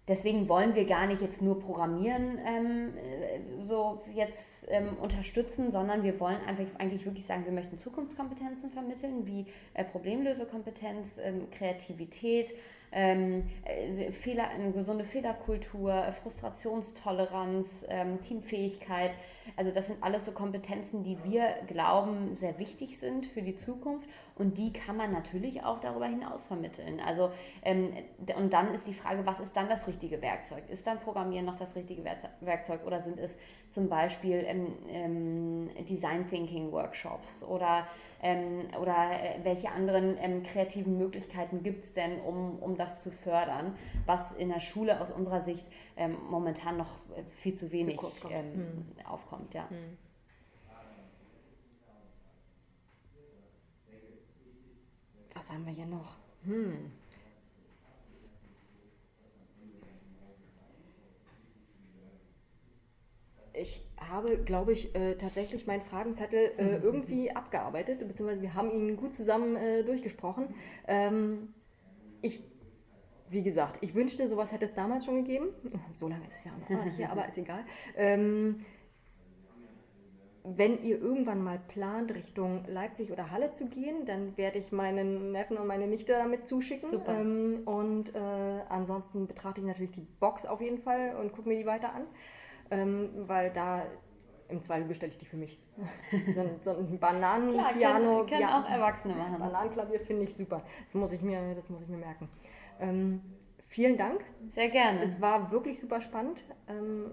deswegen 0.08 0.48
wollen 0.48 0.74
wir 0.74 0.84
gar 0.84 1.06
nicht 1.06 1.20
jetzt 1.20 1.42
nur 1.42 1.58
Programmieren 1.58 2.38
ähm, 2.46 2.92
äh, 2.96 3.64
so 3.64 4.02
jetzt 4.14 4.66
ähm, 4.68 4.96
unterstützen, 5.00 5.70
sondern 5.72 6.02
wir 6.04 6.18
wollen 6.20 6.40
einfach 6.46 6.66
eigentlich 6.78 7.04
wirklich 7.04 7.26
sagen, 7.26 7.44
wir 7.44 7.52
möchten 7.52 7.78
Zukunftskompetenzen 7.78 8.70
vermitteln, 8.70 9.26
wie 9.26 9.46
äh, 9.74 9.84
Problemlösekompetenz, 9.84 11.18
ähm, 11.22 11.50
Kreativität, 11.50 12.54
ähm, 12.92 13.48
äh, 13.64 14.10
Fehler, 14.12 14.48
eine 14.48 14.72
gesunde 14.72 15.04
Fehlerkultur, 15.04 16.12
Frustrationstoleranz, 16.22 17.84
ähm, 17.88 18.20
Teamfähigkeit. 18.20 19.12
Also 19.56 19.70
das 19.70 19.86
sind 19.86 20.02
alles 20.02 20.24
so 20.24 20.32
Kompetenzen, 20.32 21.02
die 21.02 21.18
wir 21.24 21.54
glauben 21.66 22.36
sehr 22.36 22.58
wichtig 22.58 22.98
sind 22.98 23.26
für 23.26 23.42
die 23.42 23.54
Zukunft 23.54 24.08
und 24.36 24.58
die 24.58 24.72
kann 24.72 24.96
man 24.96 25.12
natürlich 25.12 25.64
auch 25.64 25.78
darüber 25.78 26.06
hinaus 26.06 26.46
vermitteln. 26.46 27.00
Also 27.00 27.30
ähm, 27.62 27.92
und 28.36 28.52
dann 28.52 28.74
ist 28.74 28.86
die 28.86 28.92
Frage, 28.92 29.24
was 29.24 29.40
ist 29.40 29.56
dann 29.56 29.68
das 29.68 29.86
richtige 29.86 30.20
Werkzeug? 30.20 30.68
Ist 30.68 30.86
dann 30.86 31.00
Programmieren 31.00 31.46
noch 31.46 31.56
das 31.56 31.74
richtige 31.74 32.04
Werkzeug 32.40 32.86
oder 32.86 33.00
sind 33.00 33.18
es 33.18 33.34
zum 33.70 33.88
Beispiel 33.88 34.44
ähm, 34.46 34.72
ähm, 34.88 35.70
Design 35.88 36.28
Thinking 36.28 36.70
Workshops 36.70 37.42
oder 37.42 37.86
ähm, 38.22 38.68
oder 38.80 39.10
äh, 39.10 39.40
welche 39.42 39.70
anderen 39.70 40.16
ähm, 40.20 40.42
kreativen 40.42 40.98
Möglichkeiten 40.98 41.62
gibt 41.62 41.84
es 41.84 41.92
denn, 41.94 42.20
um, 42.20 42.58
um 42.58 42.76
das 42.76 43.02
zu 43.02 43.10
fördern, 43.10 43.74
was 44.04 44.32
in 44.32 44.50
der 44.50 44.60
Schule 44.60 45.00
aus 45.00 45.10
unserer 45.10 45.40
Sicht 45.40 45.66
momentan 46.28 46.76
noch 46.76 46.98
äh, 47.16 47.22
viel 47.30 47.54
zu 47.54 47.72
wenig 47.72 47.98
zu 47.98 48.28
hm. 48.28 48.84
aufkommt. 49.06 49.54
Ja. 49.54 49.68
Hm. 49.70 49.96
Was 55.36 55.50
haben 55.50 55.66
wir 55.66 55.72
hier 55.72 55.86
noch? 55.86 56.16
Hm. 56.44 56.90
Ich 63.52 63.86
habe, 63.98 64.38
glaube 64.38 64.72
ich, 64.72 64.94
äh, 64.94 65.14
tatsächlich 65.16 65.66
meinen 65.66 65.82
Fragenzettel 65.82 66.52
äh, 66.58 66.78
mhm. 66.78 66.84
irgendwie 66.84 67.30
abgearbeitet, 67.30 68.06
beziehungsweise 68.06 68.42
wir 68.42 68.54
haben 68.54 68.70
ihn 68.70 68.96
gut 68.96 69.14
zusammen 69.14 69.56
äh, 69.56 69.82
durchgesprochen. 69.82 70.54
Ähm, 70.86 71.54
ich, 72.22 72.42
wie 73.28 73.42
gesagt, 73.42 73.78
ich 73.82 73.94
wünschte, 73.94 74.28
sowas 74.28 74.52
hätte 74.52 74.64
es 74.64 74.74
damals 74.74 75.04
schon 75.04 75.24
gegeben. 75.24 75.48
So 75.92 76.08
lange 76.08 76.26
ist 76.26 76.36
es 76.36 76.44
ja 76.44 76.52
noch 76.52 76.84
nicht 76.84 76.96
hier, 76.96 77.10
aber 77.10 77.28
ist 77.28 77.38
egal. 77.38 77.64
Ähm, 77.96 78.64
wenn 80.48 80.82
ihr 80.82 81.00
irgendwann 81.00 81.42
mal 81.42 81.58
plant, 81.58 82.14
Richtung 82.14 82.64
Leipzig 82.68 83.10
oder 83.10 83.30
Halle 83.30 83.50
zu 83.50 83.66
gehen, 83.66 84.06
dann 84.06 84.36
werde 84.36 84.58
ich 84.58 84.70
meinen 84.70 85.32
Neffen 85.32 85.56
und 85.56 85.66
meine 85.66 85.88
Nichte 85.88 86.12
damit 86.12 86.46
zuschicken. 86.46 86.88
Super. 86.88 87.20
Ähm, 87.20 87.62
und 87.64 88.14
äh, 88.14 88.18
ansonsten 88.68 89.26
betrachte 89.26 89.60
ich 89.60 89.66
natürlich 89.66 89.90
die 89.90 90.06
Box 90.20 90.46
auf 90.46 90.60
jeden 90.60 90.78
Fall 90.78 91.16
und 91.16 91.32
gucke 91.32 91.48
mir 91.48 91.58
die 91.58 91.66
weiter 91.66 91.92
an, 91.92 92.02
ähm, 92.70 93.10
weil 93.26 93.50
da 93.50 93.82
im 94.48 94.62
Zweifel 94.62 94.86
bestelle 94.86 95.10
ich 95.10 95.18
die 95.18 95.24
für 95.26 95.36
mich. 95.36 95.58
so 96.32 96.40
ein, 96.40 96.50
so 96.60 96.70
ein 96.70 96.98
Bananenpiano. 96.98 98.18
können, 98.18 98.26
können 98.26 98.40
ja, 98.40 98.60
auch 98.60 98.70
Erwachsene 98.70 99.14
machen. 99.14 99.38
Bananenklavier 99.38 100.00
finde 100.00 100.24
ich 100.24 100.34
super. 100.34 100.62
Das 100.84 100.94
muss 100.94 101.10
ich 101.12 101.22
mir, 101.22 101.54
das 101.56 101.68
muss 101.68 101.82
ich 101.82 101.88
mir 101.88 101.98
merken. 101.98 102.28
Ähm, 102.78 103.20
vielen 103.66 103.96
Dank. 103.96 104.24
Sehr 104.52 104.68
gerne. 104.68 105.02
Es 105.02 105.20
war 105.20 105.50
wirklich 105.50 105.80
super 105.80 106.00
spannend. 106.00 106.44
Ähm, 106.68 107.10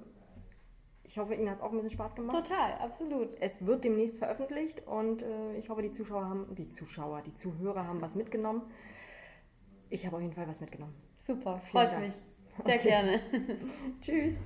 ich 1.14 1.20
hoffe, 1.20 1.36
Ihnen 1.36 1.48
hat 1.48 1.58
es 1.58 1.62
auch 1.62 1.70
ein 1.70 1.76
bisschen 1.76 1.92
Spaß 1.92 2.16
gemacht. 2.16 2.36
Total, 2.36 2.74
absolut. 2.80 3.36
Es 3.40 3.64
wird 3.64 3.84
demnächst 3.84 4.18
veröffentlicht 4.18 4.88
und 4.88 5.22
äh, 5.22 5.56
ich 5.58 5.70
hoffe, 5.70 5.84
die 5.84 5.92
Zuschauer 5.92 6.26
haben, 6.28 6.56
die 6.56 6.70
Zuschauer, 6.70 7.22
die 7.22 7.36
Zuhörer 7.36 7.86
haben 7.86 8.02
was 8.02 8.16
mitgenommen. 8.16 8.64
Ich 9.92 10.08
habe 10.08 10.16
auf 10.16 10.24
jeden 10.24 10.34
Fall 10.34 10.48
was 10.48 10.60
mitgenommen. 10.60 10.96
Super, 11.20 11.60
Vielen 11.60 11.72
freut 11.72 11.92
Dank. 11.92 12.06
mich. 12.06 12.16
Sehr 12.66 12.76
Okay. 12.76 12.88
gerne. 12.88 13.20
Tschüss. 14.02 14.42